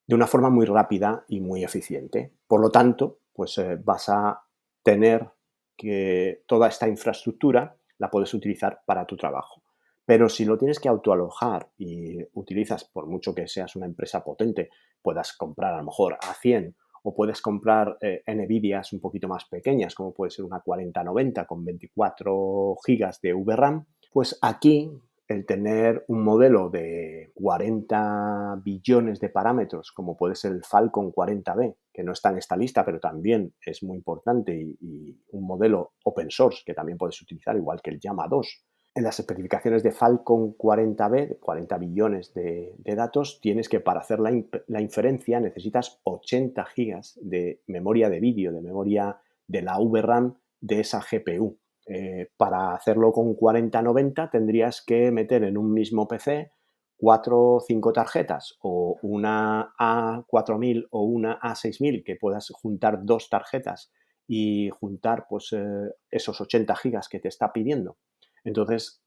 [0.06, 2.32] de una forma muy rápida y muy eficiente.
[2.46, 4.42] Por lo tanto, pues eh, vas a
[4.82, 5.28] tener
[5.76, 9.62] que toda esta infraestructura la puedes utilizar para tu trabajo.
[10.04, 14.70] Pero si lo tienes que autoalojar y utilizas, por mucho que seas una empresa potente,
[15.02, 19.44] puedas comprar a lo mejor a 100 o puedes comprar eh, NVIDIAs un poquito más
[19.44, 24.90] pequeñas, como puede ser una 4090 con 24 GB de VRAM, pues aquí
[25.28, 31.74] el tener un modelo de 40 billones de parámetros, como puede ser el Falcon 40B,
[31.92, 36.30] que no está en esta lista, pero también es muy importante, y, un modelo open
[36.30, 38.64] source que también puedes utilizar, igual que el Llama 2.
[38.94, 44.30] En las especificaciones de Falcon 40B, 40 billones de, datos, tienes que para hacer la,
[44.68, 50.80] la inferencia necesitas 80 gigas de memoria de vídeo, de memoria de la VRAM de
[50.80, 51.58] esa GPU.
[51.86, 56.50] Eh, para hacerlo con 4090 tendrías que meter en un mismo PC
[56.96, 63.92] cuatro o cinco tarjetas o una A4000 o una A6000 que puedas juntar dos tarjetas
[64.26, 67.98] y juntar pues, eh, esos 80 gigas que te está pidiendo.
[68.44, 69.02] Entonces,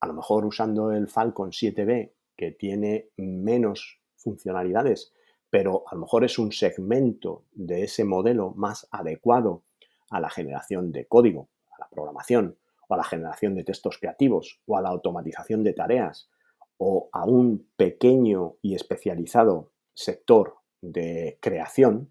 [0.00, 5.12] a lo mejor usando el Falcon 7B, que tiene menos funcionalidades,
[5.50, 9.64] pero a lo mejor es un segmento de ese modelo más adecuado
[10.10, 11.48] a la generación de código,
[11.80, 12.56] la programación,
[12.88, 16.30] o a la generación de textos creativos, o a la automatización de tareas,
[16.78, 22.10] o a un pequeño y especializado sector de creación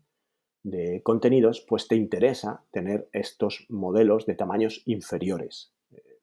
[0.64, 5.74] de contenidos, pues te interesa tener estos modelos de tamaños inferiores.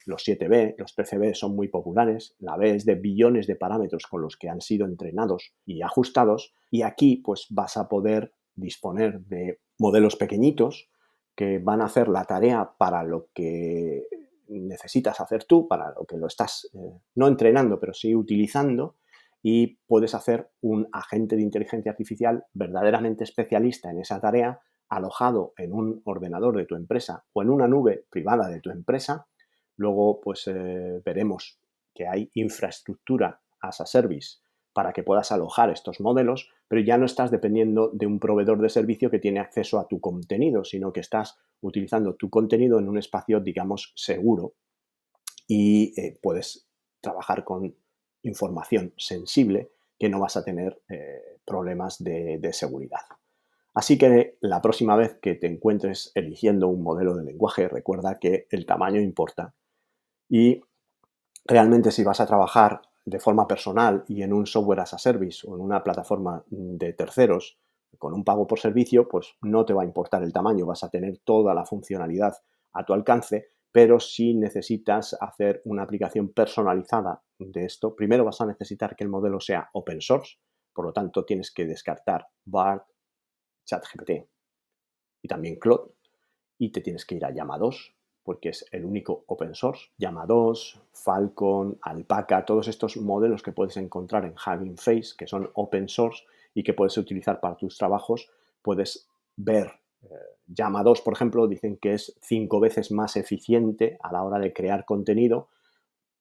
[0.04, 4.22] Los 7B, los 13B son muy populares, la B es de billones de parámetros con
[4.22, 9.58] los que han sido entrenados y ajustados, y aquí pues vas a poder disponer de
[9.78, 10.88] modelos pequeñitos
[11.36, 14.08] que van a hacer la tarea para lo que
[14.48, 18.96] necesitas hacer tú, para lo que lo estás eh, no entrenando, pero sí utilizando,
[19.42, 25.72] y puedes hacer un agente de inteligencia artificial verdaderamente especialista en esa tarea, alojado en
[25.72, 29.26] un ordenador de tu empresa o en una nube privada de tu empresa.
[29.76, 31.60] Luego, pues eh, veremos
[31.94, 34.38] que hay infraestructura as a service
[34.76, 38.68] para que puedas alojar estos modelos, pero ya no estás dependiendo de un proveedor de
[38.68, 42.98] servicio que tiene acceso a tu contenido, sino que estás utilizando tu contenido en un
[42.98, 44.52] espacio, digamos, seguro
[45.48, 46.68] y eh, puedes
[47.00, 47.74] trabajar con
[48.22, 53.00] información sensible que no vas a tener eh, problemas de, de seguridad.
[53.72, 58.46] Así que la próxima vez que te encuentres eligiendo un modelo de lenguaje, recuerda que
[58.50, 59.54] el tamaño importa
[60.28, 60.60] y
[61.46, 65.46] realmente si vas a trabajar de forma personal y en un software as a service
[65.46, 67.56] o en una plataforma de terceros
[67.98, 70.90] con un pago por servicio, pues no te va a importar el tamaño, vas a
[70.90, 72.34] tener toda la funcionalidad
[72.72, 78.46] a tu alcance, pero si necesitas hacer una aplicación personalizada de esto, primero vas a
[78.46, 80.38] necesitar que el modelo sea open source,
[80.74, 82.86] por lo tanto tienes que descartar BART,
[83.64, 84.10] ChatGPT
[85.22, 85.92] y también Claude
[86.58, 87.95] y te tienes que ir a Llama 2
[88.26, 89.86] porque es el único open source.
[89.98, 95.48] Llama 2, Falcon, Alpaca, todos estos modelos que puedes encontrar en Hugging Face, que son
[95.54, 98.28] open source y que puedes utilizar para tus trabajos,
[98.62, 99.70] puedes ver.
[100.02, 100.08] Eh,
[100.48, 104.52] Llama 2, por ejemplo, dicen que es cinco veces más eficiente a la hora de
[104.52, 105.48] crear contenido,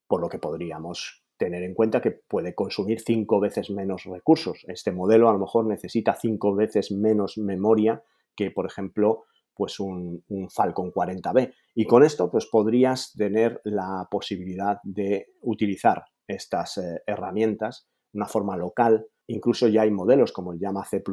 [0.07, 4.63] por lo que podríamos tener en cuenta que puede consumir cinco veces menos recursos.
[4.67, 8.03] Este modelo a lo mejor necesita cinco veces menos memoria
[8.35, 11.53] que, por ejemplo, pues un, Falcon 40B.
[11.75, 18.27] Y con esto pues podrías tener la posibilidad de utilizar estas eh, herramientas de una
[18.27, 19.07] forma local.
[19.27, 21.03] Incluso ya hay modelos como el llama C++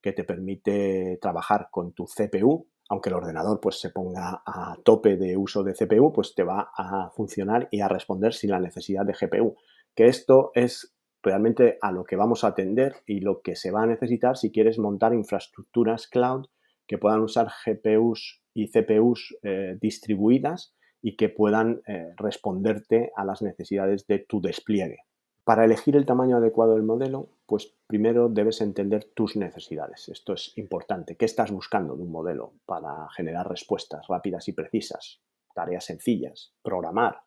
[0.00, 5.16] que te permite trabajar con tu CPU, aunque el ordenador pues se ponga a tope
[5.16, 9.06] de uso de CPU, pues te va a funcionar y a responder sin la necesidad
[9.06, 9.56] de GPU.
[9.94, 13.82] Que esto es realmente a lo que vamos a atender y lo que se va
[13.82, 16.46] a necesitar si quieres montar infraestructuras cloud
[16.92, 23.40] que puedan usar GPUs y CPUs eh, distribuidas y que puedan eh, responderte a las
[23.40, 24.98] necesidades de tu despliegue.
[25.42, 30.10] Para elegir el tamaño adecuado del modelo, pues primero debes entender tus necesidades.
[30.10, 31.16] Esto es importante.
[31.16, 35.22] ¿Qué estás buscando de un modelo para generar respuestas rápidas y precisas?
[35.54, 37.22] Tareas sencillas, programar,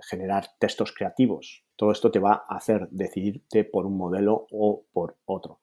[0.00, 1.64] generar textos creativos.
[1.74, 5.61] Todo esto te va a hacer decidirte por un modelo o por otro.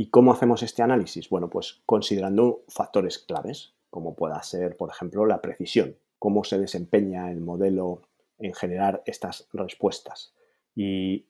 [0.00, 1.28] ¿Y cómo hacemos este análisis?
[1.28, 7.30] Bueno, pues considerando factores claves, como pueda ser, por ejemplo, la precisión, cómo se desempeña
[7.30, 8.00] el modelo
[8.38, 10.34] en generar estas respuestas
[10.74, 11.26] y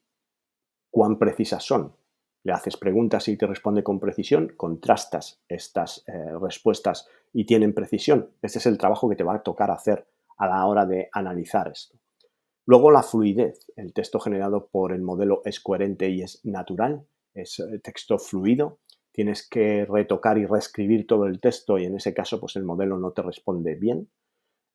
[0.89, 1.97] cuán precisas son.
[2.45, 8.31] Le haces preguntas y te responde con precisión, contrastas estas eh, respuestas y tienen precisión.
[8.41, 10.07] Este es el trabajo que te va a tocar hacer
[10.37, 11.99] a la hora de analizar esto.
[12.67, 13.67] Luego la fluidez.
[13.75, 18.81] El texto generado por el modelo es coherente y es natural es eh, texto fluido,
[19.13, 22.99] tienes que retocar y reescribir todo el texto y en ese caso pues el modelo
[22.99, 24.11] no te responde bien.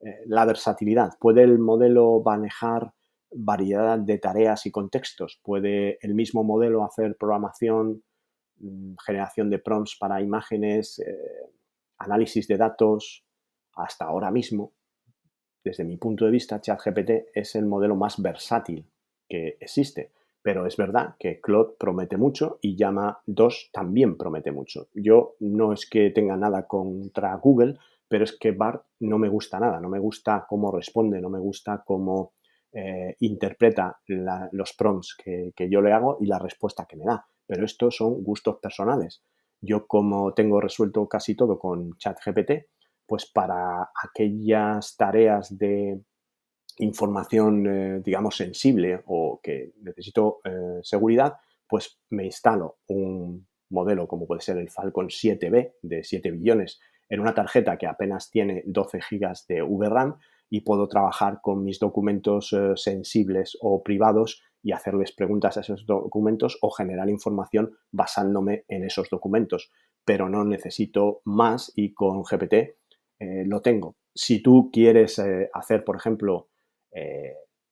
[0.02, 2.94] Eh, la versatilidad, ¿puede el modelo manejar
[3.32, 5.40] variedad de tareas y contextos?
[5.44, 8.04] ¿Puede el mismo modelo hacer programación,
[8.58, 11.50] mm, generación de prompts para imágenes, eh,
[11.98, 13.26] análisis de datos?
[13.74, 14.74] Hasta ahora mismo,
[15.64, 18.88] desde mi punto de vista, ChatGPT es el modelo más versátil
[19.28, 20.12] que existe
[20.46, 24.90] pero es verdad que Claude promete mucho y Llama 2 también promete mucho.
[24.94, 29.60] Yo no es que tenga nada contra Google, pero es que BART no me gusta
[29.60, 32.34] nada, no me gusta cómo responde, no me gusta cómo
[32.72, 33.98] eh, interpreta
[34.52, 37.26] los prompts que, que yo le hago y la respuesta que me da.
[37.48, 39.24] Pero estos son gustos personales.
[39.62, 42.68] Yo como tengo resuelto casi todo con ChatGPT,
[43.08, 46.02] pues para aquellas tareas de
[46.78, 51.36] información, eh, digamos, sensible o que necesito eh, seguridad,
[51.68, 57.20] pues me instalo un modelo como puede ser el Falcon 7B de 7 billones en
[57.20, 60.18] una tarjeta que apenas tiene 12 GB de VRAM
[60.50, 65.86] y puedo trabajar con mis documentos eh, sensibles o privados y hacerles preguntas a esos
[65.86, 69.72] documentos o generar información basándome en esos documentos.
[70.04, 72.76] Pero no necesito más y con GPT
[73.20, 73.96] lo tengo.
[74.14, 75.22] Si tú quieres
[75.54, 76.50] hacer, por ejemplo,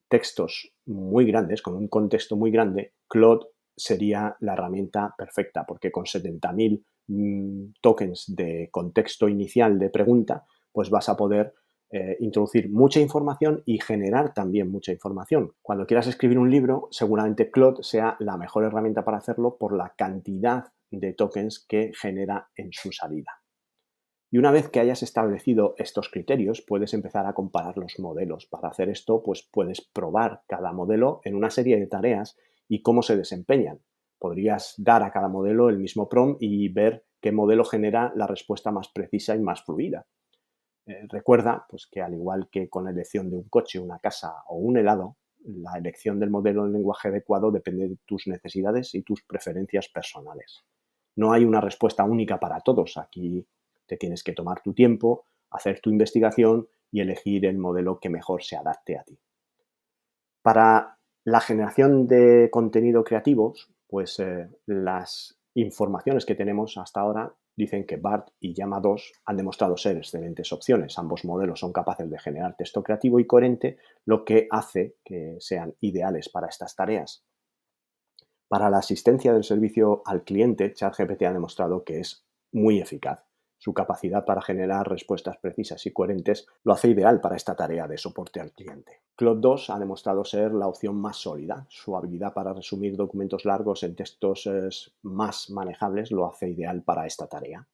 [0.09, 6.05] textos muy grandes, con un contexto muy grande, Claude sería la herramienta perfecta porque con
[6.05, 11.53] 70.000 mm, tokens de contexto inicial de pregunta, pues vas a poder
[11.89, 15.53] eh, introducir mucha información y generar también mucha información.
[15.61, 19.93] Cuando quieras escribir un libro, seguramente Claude sea la mejor herramienta para hacerlo por la
[19.95, 23.42] cantidad de tokens que genera en su salida.
[24.33, 28.47] Y una vez que hayas establecido estos criterios, puedes empezar a comparar los modelos.
[28.47, 32.35] Para hacer esto, pues puedes probar cada modelo en una serie de tareas
[32.67, 33.81] y cómo se desempeñan.
[34.17, 38.71] Podrías dar a cada modelo el mismo prompt y ver qué modelo genera la respuesta
[38.71, 40.07] más precisa y más fluida.
[40.87, 44.33] Eh, recuerda pues, que al igual que con la elección de un coche, una casa
[44.47, 49.03] o un helado, la elección del modelo en lenguaje adecuado depende de tus necesidades y
[49.03, 50.63] tus preferencias personales.
[51.15, 52.97] No hay una respuesta única para todos.
[52.97, 53.45] Aquí
[53.85, 58.43] te tienes que tomar tu tiempo, hacer tu investigación y elegir el modelo que mejor
[58.43, 59.19] se adapte a ti.
[60.41, 67.85] Para la generación de contenido creativos, pues eh, las informaciones que tenemos hasta ahora dicen
[67.85, 70.97] que BART y Llama 2 han demostrado ser excelentes opciones.
[70.97, 75.75] Ambos modelos son capaces de generar texto creativo y coherente, lo que hace que sean
[75.79, 77.23] ideales para estas tareas.
[78.47, 83.23] Para la asistencia del servicio al cliente, ChatGPT ha demostrado que es muy eficaz.
[83.63, 87.97] Su capacidad para generar respuestas precisas y coherentes lo hace ideal para esta tarea de
[87.97, 89.03] soporte al cliente.
[89.15, 91.65] Claude 2 ha demostrado ser la opción más sólida.
[91.69, 94.49] Su habilidad para resumir documentos largos en textos
[95.03, 97.65] más manejables lo hace ideal para esta tarea.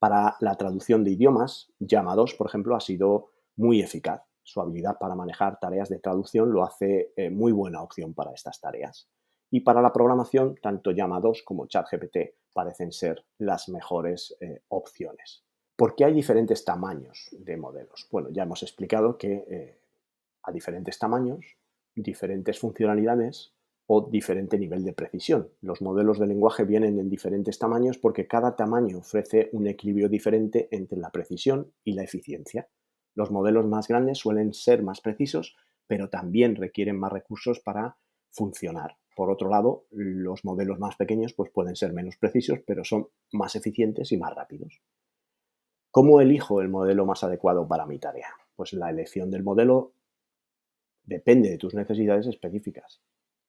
[0.00, 4.22] Para la traducción de idiomas, Llama 2, por ejemplo, ha sido muy eficaz.
[4.42, 8.60] Su habilidad para manejar tareas de traducción lo hace eh, muy buena opción para estas
[8.60, 9.08] tareas.
[9.48, 15.44] Y para la programación, tanto Llama 2 como ChatGPT parecen ser las mejores eh, opciones.
[15.76, 18.06] ¿Por qué hay diferentes tamaños de modelos?
[18.10, 19.80] Bueno, ya hemos explicado que eh,
[20.42, 21.56] a diferentes tamaños,
[21.94, 23.54] diferentes funcionalidades
[23.86, 25.50] o diferente nivel de precisión.
[25.60, 30.68] Los modelos de lenguaje vienen en diferentes tamaños porque cada tamaño ofrece un equilibrio diferente
[30.70, 32.68] entre la precisión y la eficiencia.
[33.14, 37.96] Los modelos más grandes suelen ser más precisos, pero también requieren más recursos para
[38.30, 38.96] funcionar.
[39.20, 43.54] Por otro lado, los modelos más pequeños pues, pueden ser menos precisos, pero son más
[43.54, 44.80] eficientes y más rápidos.
[45.90, 48.28] ¿Cómo elijo el modelo más adecuado para mi tarea?
[48.56, 49.92] Pues la elección del modelo
[51.04, 53.02] depende de tus necesidades específicas.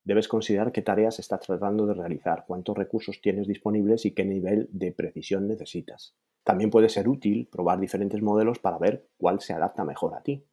[0.04, 4.68] Debes considerar qué tareas estás tratando de realizar, cuántos recursos tienes disponibles y qué nivel
[4.74, 6.18] de precisión necesitas.
[6.44, 10.44] También puede ser útil probar diferentes modelos para ver cuál se adapta mejor a ti.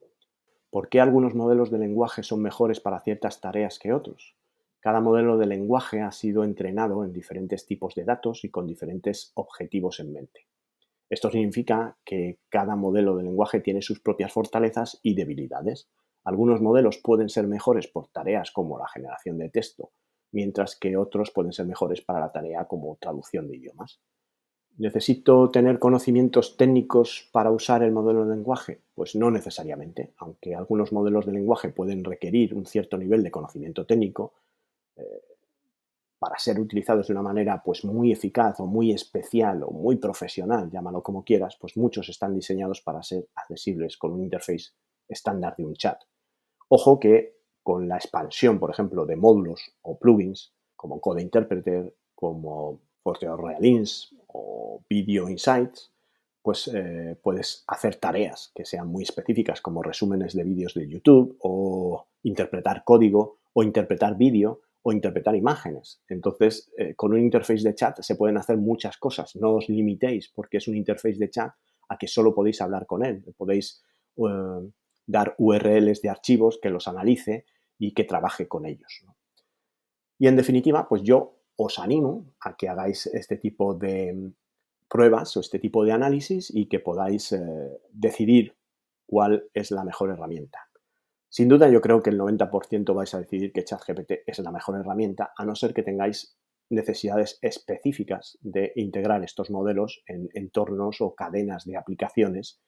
[0.70, 4.37] ¿Por qué algunos modelos de lenguaje son mejores para ciertas tareas que otros?
[4.80, 9.32] Cada modelo de lenguaje ha sido entrenado en diferentes tipos de datos y con diferentes
[9.34, 10.46] objetivos en mente.
[11.10, 15.88] Esto significa que cada modelo de lenguaje tiene sus propias fortalezas y debilidades.
[16.22, 19.90] Algunos modelos pueden ser mejores por tareas como la generación de texto,
[20.32, 24.00] mientras que otros pueden ser mejores para la tarea como traducción de idiomas.
[24.76, 28.82] ¿Necesito tener conocimientos técnicos para usar el modelo de lenguaje?
[28.94, 33.86] Pues no necesariamente, aunque algunos modelos de lenguaje pueden requerir un cierto nivel de conocimiento
[33.86, 34.34] técnico
[36.18, 40.68] para ser utilizados de una manera pues muy eficaz o muy especial o muy profesional,
[40.70, 44.72] llámalo como quieras, pues muchos están diseñados para ser accesibles con un interface
[45.08, 46.00] estándar de un chat.
[46.68, 52.80] Ojo que con la expansión, por ejemplo, de módulos o plugins como Code Interpreter, como
[53.02, 55.92] Forteo Realins o Video Insights,
[56.42, 61.36] pues eh, puedes hacer tareas que sean muy específicas como resúmenes de vídeos de YouTube
[61.40, 66.00] o interpretar código o interpretar vídeo o interpretar imágenes.
[66.08, 69.36] Entonces, eh, con un interface de chat se pueden hacer muchas cosas.
[69.36, 71.52] No os limitéis porque es un interface de chat
[71.90, 73.22] a que solo podéis hablar con él.
[73.36, 73.84] Podéis
[74.16, 74.70] eh,
[75.06, 77.44] dar URLs de archivos que los analice
[77.78, 79.04] y que trabaje con ellos.
[80.18, 84.32] Y en definitiva, pues yo os animo a que hagáis este tipo de mm,
[84.88, 87.42] pruebas o este tipo de análisis y que podáis eh,
[87.92, 88.56] decidir
[89.06, 90.67] cuál es la mejor herramienta.
[91.28, 94.78] Sin duda yo creo que el 90% vais a decidir que ChatGPT es la mejor
[94.80, 96.38] herramienta, a no ser que tengáis
[96.70, 102.60] necesidades específicas de integrar estos modelos en entornos o cadenas de aplicaciones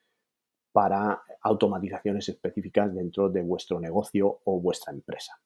[0.72, 5.40] para automatizaciones específicas dentro de vuestro negocio o vuestra empresa.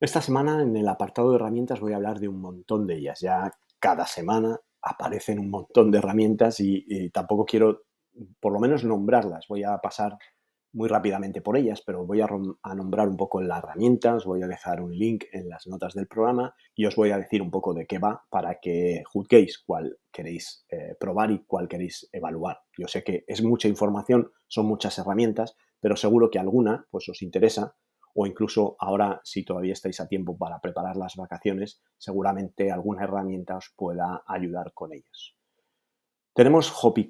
[0.00, 3.20] Esta semana en el apartado de herramientas voy a hablar de un montón de ellas.
[3.20, 7.82] Ya cada semana aparecen un montón de herramientas y, tampoco quiero,
[8.38, 9.46] por lo menos, nombrarlas.
[9.48, 10.16] Voy a pasar
[10.72, 12.28] muy rápidamente por ellas, pero voy a,
[12.74, 16.54] nombrar un poco las herramientas, voy a dejar un link en las notas del programa
[16.74, 20.66] y os voy a decir un poco de qué va para que juzguéis cuál queréis
[20.70, 22.58] eh, probar y cuál queréis evaluar.
[22.76, 27.22] Yo sé que es mucha información, son muchas herramientas, pero seguro que alguna pues os
[27.22, 27.74] interesa
[28.14, 33.56] o incluso ahora, si todavía estáis a tiempo para preparar las vacaciones, seguramente alguna herramienta
[33.56, 35.36] os pueda ayudar con ellas.
[36.34, 37.08] Tenemos Copy,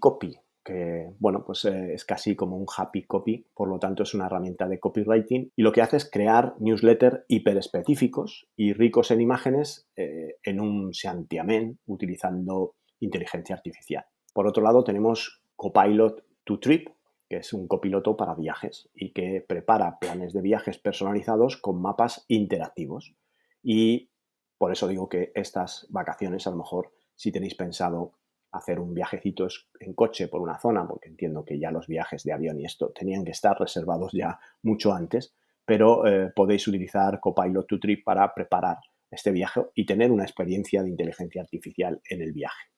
[0.68, 4.26] que bueno, pues eh, es casi como un happy copy, por lo tanto es una
[4.26, 9.88] herramienta de copywriting y lo que hace es crear newsletters hiperespecíficos y ricos en imágenes
[9.96, 14.04] eh, en un santiamén utilizando inteligencia artificial.
[14.34, 16.88] Por otro lado tenemos Copilot to Trip,
[17.30, 22.26] que es un copiloto para viajes y que prepara planes de viajes personalizados con mapas
[22.28, 23.14] interactivos.
[23.62, 24.10] Y
[24.58, 28.18] por eso digo que estas vacaciones, a lo mejor, si tenéis pensado
[28.58, 29.48] hacer un viajecito
[29.80, 32.90] en coche por una zona, porque entiendo que ya los viajes de avión y esto
[32.90, 35.34] tenían que estar reservados ya mucho antes,
[35.64, 38.78] pero eh, podéis utilizar Copilot to Trip para preparar
[39.10, 42.68] este viaje y tener una experiencia de inteligencia artificial en el viaje.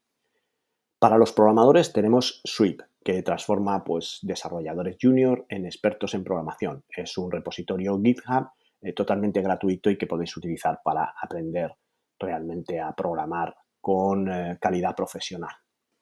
[0.99, 6.85] Para los programadores tenemos Sweep, que transforma pues, desarrolladores junior en expertos en programación.
[6.95, 8.49] Es un repositorio GitHub
[8.83, 11.75] eh, totalmente gratuito y que podéis utilizar para aprender
[12.19, 15.55] realmente a programar con eh, calidad profesional.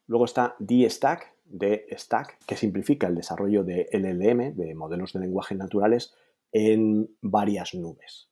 [0.09, 5.55] Luego está DStack, de Stack, que simplifica el desarrollo de LLM, de modelos de lenguaje
[5.55, 6.15] naturales,
[6.53, 8.29] en varias nubes.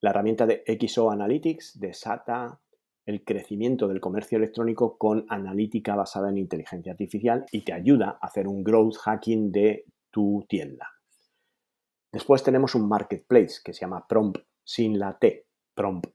[0.00, 2.60] La herramienta de XO Analytics de SATA
[3.04, 8.26] el crecimiento del comercio electrónico con analítica basada en inteligencia artificial y te ayuda a
[8.26, 10.88] hacer un growth hacking de tu tienda.
[12.12, 16.06] Después tenemos un marketplace que se llama Prompt sin la T, Prompt.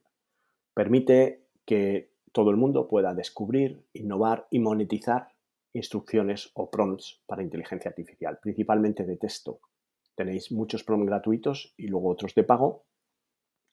[0.73, 5.29] Permite que todo el mundo pueda descubrir, innovar y monetizar
[5.73, 9.59] instrucciones o prompts para inteligencia artificial, principalmente de texto.
[10.13, 12.85] Tenéis muchos prompts gratuitos y luego otros de pago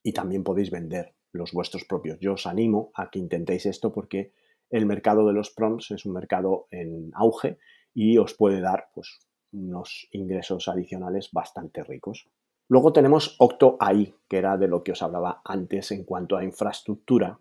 [0.01, 2.17] y también podéis vender los vuestros propios.
[2.19, 4.33] Yo os animo a que intentéis esto porque
[4.71, 7.59] el mercado de los prompts es un mercado en auge
[7.93, 9.19] y os puede dar pues,
[9.51, 12.27] unos ingresos adicionales bastante ricos.
[12.67, 16.43] Luego tenemos Octo AI, que era de lo que os hablaba antes en cuanto a
[16.43, 17.39] infraestructura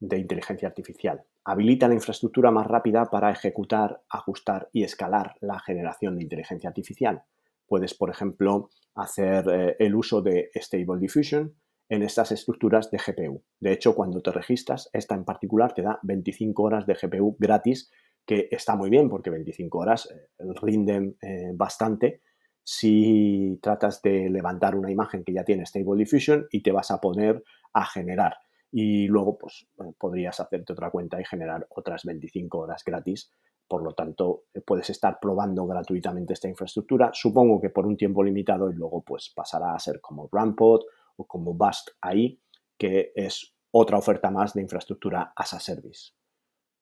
[0.00, 1.24] de inteligencia artificial.
[1.44, 7.22] Habilita la infraestructura más rápida para ejecutar, ajustar y escalar la generación de inteligencia artificial.
[7.66, 11.54] Puedes, por ejemplo, hacer eh, el uso de Stable Diffusion,
[11.88, 13.42] en estas estructuras de GPU.
[13.60, 17.90] De hecho, cuando te registras, esta en particular te da 25 horas de GPU gratis,
[18.26, 22.20] que está muy bien porque 25 horas eh, rinden eh, bastante
[22.62, 27.00] si tratas de levantar una imagen que ya tiene Stable Diffusion y te vas a
[27.00, 27.42] poner
[27.72, 28.36] a generar.
[28.70, 33.32] Y luego, pues, eh, podrías hacerte otra cuenta y generar otras 25 horas gratis.
[33.66, 37.10] Por lo tanto, puedes estar probando gratuitamente esta infraestructura.
[37.12, 40.84] Supongo que por un tiempo limitado y luego, pues, pasará a ser como Rampot
[41.16, 42.40] o como Bust AI,
[42.78, 46.12] que es otra oferta más de infraestructura as a service.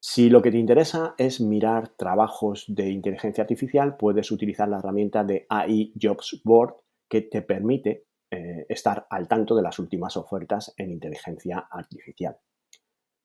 [0.01, 5.25] Si lo que te interesa es mirar trabajos de inteligencia artificial, puedes utilizar la herramienta
[5.25, 6.77] de AI Jobs Board
[7.09, 12.39] que te permite eh, estar al tanto de las últimas ofertas en inteligencia artificial.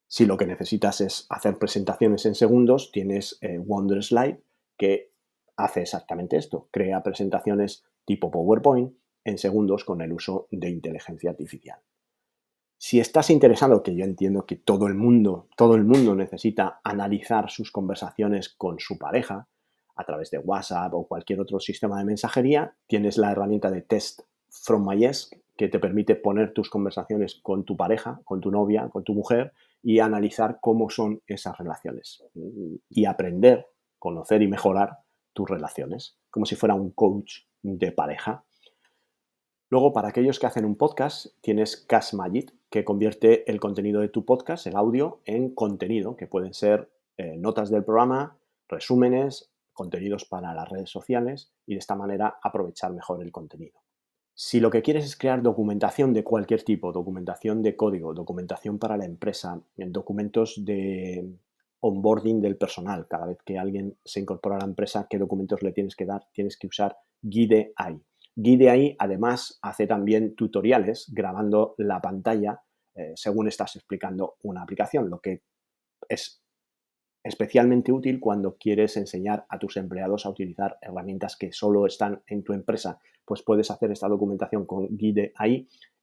[0.07, 4.43] Si lo que necesitas es hacer presentaciones en segundos, tienes eh, Wonderslide
[4.77, 5.13] que
[5.55, 8.93] hace exactamente esto, crea presentaciones tipo PowerPoint
[9.23, 11.79] en segundos con el uso de inteligencia artificial.
[12.77, 17.51] Si estás interesado, que yo entiendo que todo el mundo, todo el mundo necesita analizar
[17.51, 19.47] sus conversaciones con su pareja
[19.95, 24.21] a través de WhatsApp o cualquier otro sistema de mensajería, tienes la herramienta de Test
[24.51, 25.09] from My
[25.57, 29.53] que te permite poner tus conversaciones con tu pareja, con tu novia, con tu mujer
[29.81, 32.23] y analizar cómo son esas relaciones
[32.89, 34.99] y aprender, conocer y mejorar
[35.33, 38.43] tus relaciones, como si fuera un coach de pareja
[39.71, 44.09] Luego, para aquellos que hacen un podcast, tienes Cash Magic, que convierte el contenido de
[44.09, 48.37] tu podcast, el audio, en contenido, que pueden ser eh, notas del programa,
[48.67, 53.80] resúmenes, contenidos para las redes sociales y de esta manera aprovechar mejor el contenido.
[54.43, 58.97] Si lo que quieres es crear documentación de cualquier tipo, documentación de código, documentación para
[58.97, 61.29] la empresa, documentos de
[61.79, 65.73] onboarding del personal, cada vez que alguien se incorpora a la empresa, qué documentos le
[65.73, 68.01] tienes que dar, tienes que usar AI.
[68.35, 72.63] Guide además hace también tutoriales grabando la pantalla
[72.95, 75.43] eh, según estás explicando una aplicación, lo que
[76.09, 76.40] es
[77.23, 82.43] especialmente útil cuando quieres enseñar a tus empleados a utilizar herramientas que solo están en
[82.43, 82.99] tu empresa.
[83.25, 85.33] Pues puedes hacer esta documentación con Guide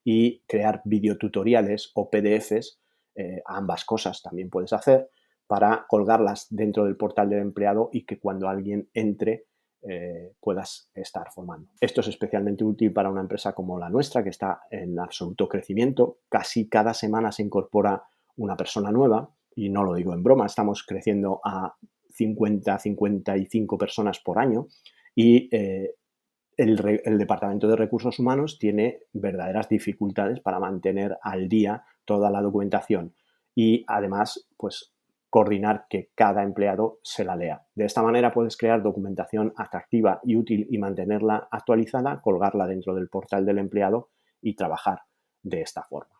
[0.04, 2.80] y crear videotutoriales o PDFs,
[3.14, 5.10] eh, ambas cosas también puedes hacer,
[5.46, 9.46] para colgarlas dentro del portal del empleado y que cuando alguien entre
[9.82, 11.70] eh, puedas estar formando.
[11.80, 16.18] Esto es especialmente útil para una empresa como la nuestra, que está en absoluto crecimiento.
[16.28, 18.02] Casi cada semana se incorpora
[18.36, 21.74] una persona nueva, y no lo digo en broma, estamos creciendo a
[22.10, 24.68] 50, 55 personas por año
[25.16, 25.94] y eh,
[26.56, 32.40] el, el, Departamento de Recursos Humanos tiene verdaderas dificultades para mantener al día toda la
[32.40, 33.14] documentación
[33.54, 34.92] y además, pues
[35.28, 37.66] coordinar que cada empleado se la lea.
[37.74, 43.08] De esta manera puedes crear documentación atractiva y útil y mantenerla actualizada, colgarla dentro del
[43.08, 45.00] portal del empleado y trabajar
[45.42, 46.17] de esta forma.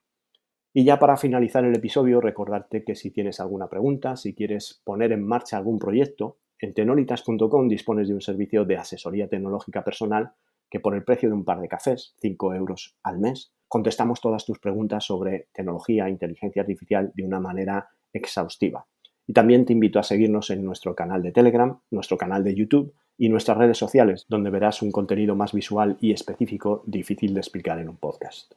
[0.78, 5.10] Y ya para finalizar el episodio, recordarte que si tienes alguna pregunta, si quieres poner
[5.10, 10.34] en marcha algún proyecto, en tenolitas.com dispones de un servicio de asesoría tecnológica personal
[10.70, 14.46] que por el precio de un par de cafés, 5 euros al mes, contestamos todas
[14.46, 18.86] tus preguntas sobre tecnología e inteligencia artificial de una manera exhaustiva.
[19.26, 22.94] Y también te invito a seguirnos en nuestro canal de Telegram, nuestro canal de YouTube
[23.16, 27.80] y nuestras redes sociales, donde verás un contenido más visual y específico difícil de explicar
[27.80, 28.54] en un podcast.